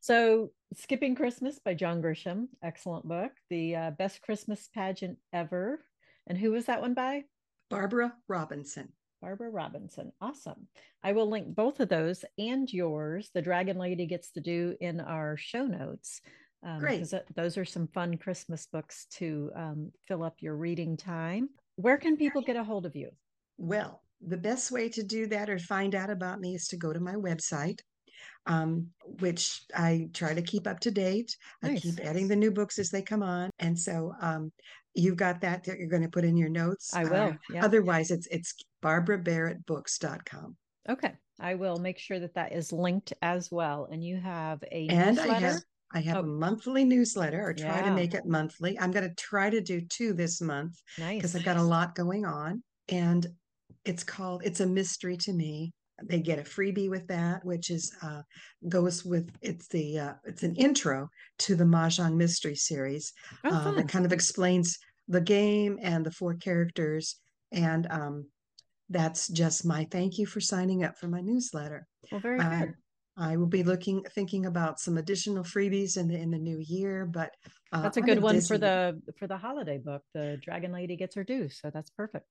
So, 0.00 0.50
Skipping 0.74 1.14
Christmas 1.14 1.58
by 1.58 1.72
John 1.72 2.02
Grisham, 2.02 2.48
excellent 2.62 3.08
book. 3.08 3.32
The 3.48 3.76
uh, 3.76 3.90
best 3.92 4.20
Christmas 4.20 4.68
pageant 4.74 5.16
ever. 5.32 5.80
And 6.26 6.36
who 6.36 6.50
was 6.50 6.66
that 6.66 6.82
one 6.82 6.92
by? 6.92 7.24
Barbara 7.70 8.12
Robinson. 8.28 8.92
Barbara 9.22 9.48
Robinson. 9.48 10.12
Awesome. 10.20 10.68
I 11.02 11.12
will 11.12 11.30
link 11.30 11.54
both 11.54 11.80
of 11.80 11.88
those 11.88 12.22
and 12.36 12.70
yours. 12.70 13.30
The 13.32 13.40
Dragon 13.40 13.78
Lady 13.78 14.04
gets 14.04 14.32
to 14.32 14.40
do 14.42 14.76
in 14.78 15.00
our 15.00 15.38
show 15.38 15.64
notes. 15.64 16.20
Um, 16.64 16.78
Great. 16.78 17.06
Those 17.36 17.58
are 17.58 17.64
some 17.64 17.88
fun 17.88 18.16
Christmas 18.16 18.66
books 18.66 19.06
to 19.16 19.50
um, 19.54 19.92
fill 20.08 20.22
up 20.22 20.36
your 20.40 20.56
reading 20.56 20.96
time. 20.96 21.50
Where 21.76 21.98
can 21.98 22.16
people 22.16 22.42
get 22.42 22.56
a 22.56 22.64
hold 22.64 22.86
of 22.86 22.96
you? 22.96 23.10
Well, 23.58 24.02
the 24.26 24.38
best 24.38 24.70
way 24.70 24.88
to 24.90 25.02
do 25.02 25.26
that 25.26 25.50
or 25.50 25.58
find 25.58 25.94
out 25.94 26.10
about 26.10 26.40
me 26.40 26.54
is 26.54 26.68
to 26.68 26.76
go 26.76 26.92
to 26.92 27.00
my 27.00 27.14
website, 27.14 27.80
um, 28.46 28.88
which 29.20 29.60
I 29.76 30.08
try 30.14 30.32
to 30.32 30.42
keep 30.42 30.66
up 30.66 30.80
to 30.80 30.90
date. 30.90 31.36
Nice. 31.62 31.78
I 31.78 31.80
keep 31.80 32.00
adding 32.00 32.28
the 32.28 32.36
new 32.36 32.50
books 32.50 32.78
as 32.78 32.90
they 32.90 33.02
come 33.02 33.22
on, 33.22 33.50
and 33.58 33.78
so 33.78 34.12
um, 34.22 34.50
you've 34.94 35.16
got 35.16 35.42
that 35.42 35.64
that 35.64 35.78
you're 35.78 35.88
going 35.88 36.02
to 36.02 36.08
put 36.08 36.24
in 36.24 36.36
your 36.36 36.48
notes. 36.48 36.94
I 36.94 37.04
will. 37.04 37.14
Uh, 37.14 37.32
yeah. 37.52 37.64
Otherwise, 37.64 38.10
it's 38.10 38.26
it's 38.28 38.54
barbarabarrettbooks.com. 38.82 40.56
Okay. 40.88 41.12
I 41.40 41.56
will 41.56 41.78
make 41.78 41.98
sure 41.98 42.20
that 42.20 42.34
that 42.34 42.52
is 42.52 42.72
linked 42.72 43.12
as 43.20 43.50
well. 43.50 43.88
And 43.90 44.04
you 44.04 44.20
have 44.20 44.62
a 44.70 44.86
And 44.88 45.16
newsletter. 45.16 45.32
I 45.32 45.38
have 45.40 45.62
I 45.94 46.00
have 46.00 46.16
Oh. 46.16 46.20
a 46.20 46.26
monthly 46.26 46.84
newsletter, 46.84 47.40
or 47.48 47.54
try 47.54 47.80
to 47.82 47.94
make 47.94 48.14
it 48.14 48.26
monthly. 48.26 48.78
I'm 48.78 48.90
going 48.90 49.08
to 49.08 49.14
try 49.14 49.48
to 49.48 49.60
do 49.60 49.80
two 49.80 50.12
this 50.12 50.40
month 50.40 50.76
nice. 50.98 51.16
because 51.18 51.36
I've 51.36 51.44
got 51.44 51.56
a 51.56 51.62
lot 51.62 51.94
going 51.94 52.24
on. 52.26 52.62
And 52.88 53.26
it's 53.84 54.02
called 54.02 54.42
It's 54.44 54.60
a 54.60 54.66
Mystery 54.66 55.16
to 55.18 55.32
Me. 55.32 55.72
They 56.02 56.20
get 56.20 56.40
a 56.40 56.42
freebie 56.42 56.90
with 56.90 57.06
that, 57.06 57.44
which 57.44 57.70
is 57.70 57.94
uh, 58.02 58.22
goes 58.68 59.04
with 59.04 59.30
it's 59.40 59.68
the 59.68 59.98
uh, 60.00 60.12
it's 60.24 60.42
an 60.42 60.56
intro 60.56 61.08
to 61.38 61.54
the 61.54 61.64
Mahjong 61.64 62.16
Mystery 62.16 62.56
series 62.56 63.12
Oh, 63.44 63.50
uh, 63.54 63.70
that 63.72 63.88
kind 63.88 64.04
of 64.04 64.12
explains 64.12 64.76
the 65.06 65.20
game 65.20 65.78
and 65.80 66.04
the 66.04 66.10
four 66.10 66.34
characters. 66.34 67.20
And 67.52 67.86
um, 67.90 68.26
that's 68.90 69.28
just 69.28 69.64
my 69.64 69.86
thank 69.92 70.18
you 70.18 70.26
for 70.26 70.40
signing 70.40 70.82
up 70.82 70.98
for 70.98 71.06
my 71.06 71.20
newsletter. 71.20 71.86
well, 72.10 72.20
very 72.20 72.40
I, 72.40 72.58
good. 72.66 72.74
I 73.16 73.36
will 73.36 73.46
be 73.46 73.62
looking 73.62 74.02
thinking 74.14 74.46
about 74.46 74.80
some 74.80 74.98
additional 74.98 75.44
freebies 75.44 75.96
in 75.96 76.08
the 76.08 76.16
in 76.16 76.30
the 76.30 76.38
new 76.38 76.58
year, 76.58 77.06
but 77.06 77.30
uh, 77.72 77.82
That's 77.82 77.96
a 77.96 78.02
good 78.02 78.20
one 78.20 78.40
for 78.40 78.58
the 78.58 79.00
for 79.18 79.26
the 79.26 79.36
holiday 79.36 79.78
book. 79.78 80.02
The 80.14 80.38
Dragon 80.42 80.72
Lady 80.72 80.96
gets 80.96 81.14
her 81.14 81.24
due, 81.24 81.48
so 81.48 81.70
that's 81.70 81.90
perfect. 81.90 82.26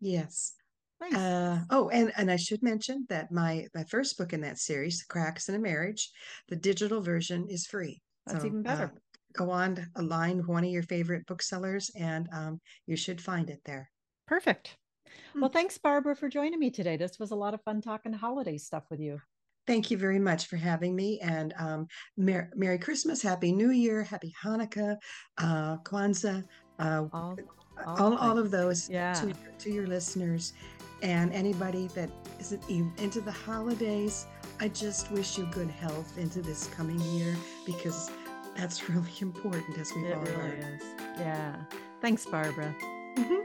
yes. 0.00 0.54
Nice. 1.00 1.14
Uh, 1.14 1.60
oh, 1.70 1.88
and 1.90 2.12
and 2.16 2.30
I 2.30 2.36
should 2.36 2.62
mention 2.62 3.06
that 3.08 3.30
my 3.30 3.66
my 3.74 3.84
first 3.84 4.18
book 4.18 4.32
in 4.32 4.40
that 4.40 4.58
series, 4.58 5.04
Cracks 5.04 5.48
in 5.48 5.54
a 5.54 5.58
Marriage, 5.58 6.10
the 6.48 6.56
digital 6.56 7.00
version 7.00 7.46
is 7.48 7.66
free. 7.66 8.02
That's 8.26 8.42
So, 8.42 8.48
even 8.48 8.62
better. 8.62 8.84
uh, 8.84 8.98
go 9.32 9.50
on 9.50 9.86
align 9.96 10.44
one 10.46 10.64
of 10.64 10.70
your 10.70 10.82
favorite 10.82 11.24
booksellers, 11.26 11.90
and 11.96 12.28
um, 12.32 12.60
you 12.86 12.96
should 12.96 13.20
find 13.20 13.48
it 13.48 13.60
there. 13.64 13.90
Perfect. 14.26 14.76
Hmm. 15.32 15.40
Well, 15.40 15.50
thanks, 15.50 15.78
Barbara, 15.78 16.16
for 16.16 16.28
joining 16.28 16.58
me 16.58 16.70
today. 16.70 16.96
This 16.96 17.18
was 17.18 17.30
a 17.30 17.36
lot 17.36 17.54
of 17.54 17.62
fun 17.62 17.80
talking 17.80 18.12
holiday 18.12 18.58
stuff 18.58 18.84
with 18.90 19.00
you. 19.00 19.20
Thank 19.68 19.90
you 19.90 19.98
very 19.98 20.18
much 20.18 20.46
for 20.46 20.56
having 20.56 20.96
me, 20.96 21.20
and 21.20 21.52
um, 21.58 21.86
Mer- 22.16 22.50
Merry 22.56 22.78
Christmas, 22.78 23.20
Happy 23.20 23.52
New 23.52 23.70
Year, 23.70 24.02
Happy 24.02 24.34
Hanukkah, 24.42 24.96
uh, 25.36 25.76
Kwanzaa, 25.84 26.42
uh, 26.78 27.04
All, 27.12 27.36
all 27.86 28.02
all, 28.02 28.16
all 28.16 28.38
of 28.38 28.50
those 28.50 28.88
Yeah. 28.88 29.12
to, 29.12 29.34
to 29.58 29.70
your 29.70 29.86
listeners 29.86 30.54
and 31.02 31.32
anybody 31.34 31.88
that 31.88 32.08
isn't 32.40 32.66
into 32.96 33.20
the 33.20 33.30
holidays. 33.30 34.26
I 34.58 34.68
just 34.68 35.10
wish 35.12 35.36
you 35.36 35.44
good 35.52 35.68
health 35.70 36.16
into 36.16 36.40
this 36.40 36.66
coming 36.68 36.98
year 37.16 37.36
because 37.66 38.10
that's 38.56 38.88
really 38.88 39.12
important 39.20 39.76
as 39.76 39.92
we've 39.94 40.06
It 40.06 40.16
all 40.16 40.22
really 40.24 40.56
is. 40.56 40.82
Yeah. 41.18 41.54
Thanks, 42.00 42.24
Barbara. 42.24 42.74
Mhm. 43.16 43.42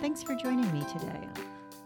Thanks 0.00 0.22
for 0.22 0.34
joining 0.36 0.72
me 0.72 0.84
today 0.92 1.28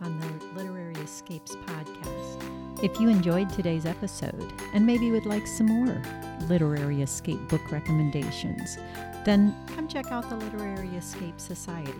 on 0.02 0.18
the 0.18 0.56
Literary 0.56 0.94
Escapes 0.96 1.56
podcast. 1.56 2.82
If 2.82 2.98
you 3.00 3.08
enjoyed 3.08 3.50
today's 3.50 3.86
episode 3.86 4.52
and 4.72 4.86
maybe 4.86 5.10
would 5.10 5.26
like 5.26 5.46
some 5.46 5.66
more 5.66 6.02
Literary 6.48 7.02
Escape 7.02 7.40
book 7.48 7.70
recommendations, 7.70 8.78
then 9.24 9.54
come 9.74 9.86
check 9.86 10.10
out 10.10 10.28
the 10.30 10.36
Literary 10.36 10.88
Escape 10.96 11.38
Society. 11.38 11.92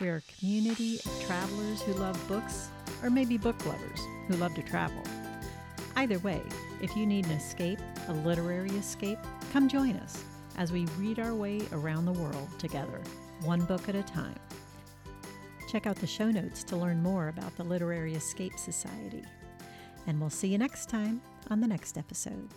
We're 0.00 0.16
a 0.16 0.38
community 0.38 0.96
of 0.96 1.26
travelers 1.26 1.82
who 1.82 1.92
love 1.94 2.28
books, 2.28 2.68
or 3.02 3.10
maybe 3.10 3.36
book 3.36 3.64
lovers 3.66 4.00
who 4.26 4.34
love 4.34 4.54
to 4.54 4.62
travel. 4.62 5.02
Either 5.96 6.18
way, 6.20 6.42
if 6.80 6.96
you 6.96 7.06
need 7.06 7.26
an 7.26 7.32
escape, 7.32 7.80
a 8.08 8.12
literary 8.12 8.70
escape, 8.70 9.18
come 9.52 9.68
join 9.68 9.96
us 9.96 10.24
as 10.56 10.72
we 10.72 10.86
read 10.98 11.18
our 11.18 11.34
way 11.34 11.60
around 11.72 12.04
the 12.04 12.12
world 12.12 12.48
together, 12.58 13.00
one 13.42 13.60
book 13.62 13.88
at 13.88 13.94
a 13.94 14.02
time. 14.02 14.38
Check 15.68 15.86
out 15.86 15.96
the 15.96 16.06
show 16.06 16.30
notes 16.30 16.64
to 16.64 16.76
learn 16.76 17.02
more 17.02 17.28
about 17.28 17.54
the 17.56 17.62
Literary 17.62 18.14
Escape 18.14 18.58
Society. 18.58 19.22
And 20.06 20.18
we'll 20.18 20.30
see 20.30 20.48
you 20.48 20.56
next 20.56 20.88
time 20.88 21.20
on 21.50 21.60
the 21.60 21.68
next 21.68 21.98
episode. 21.98 22.48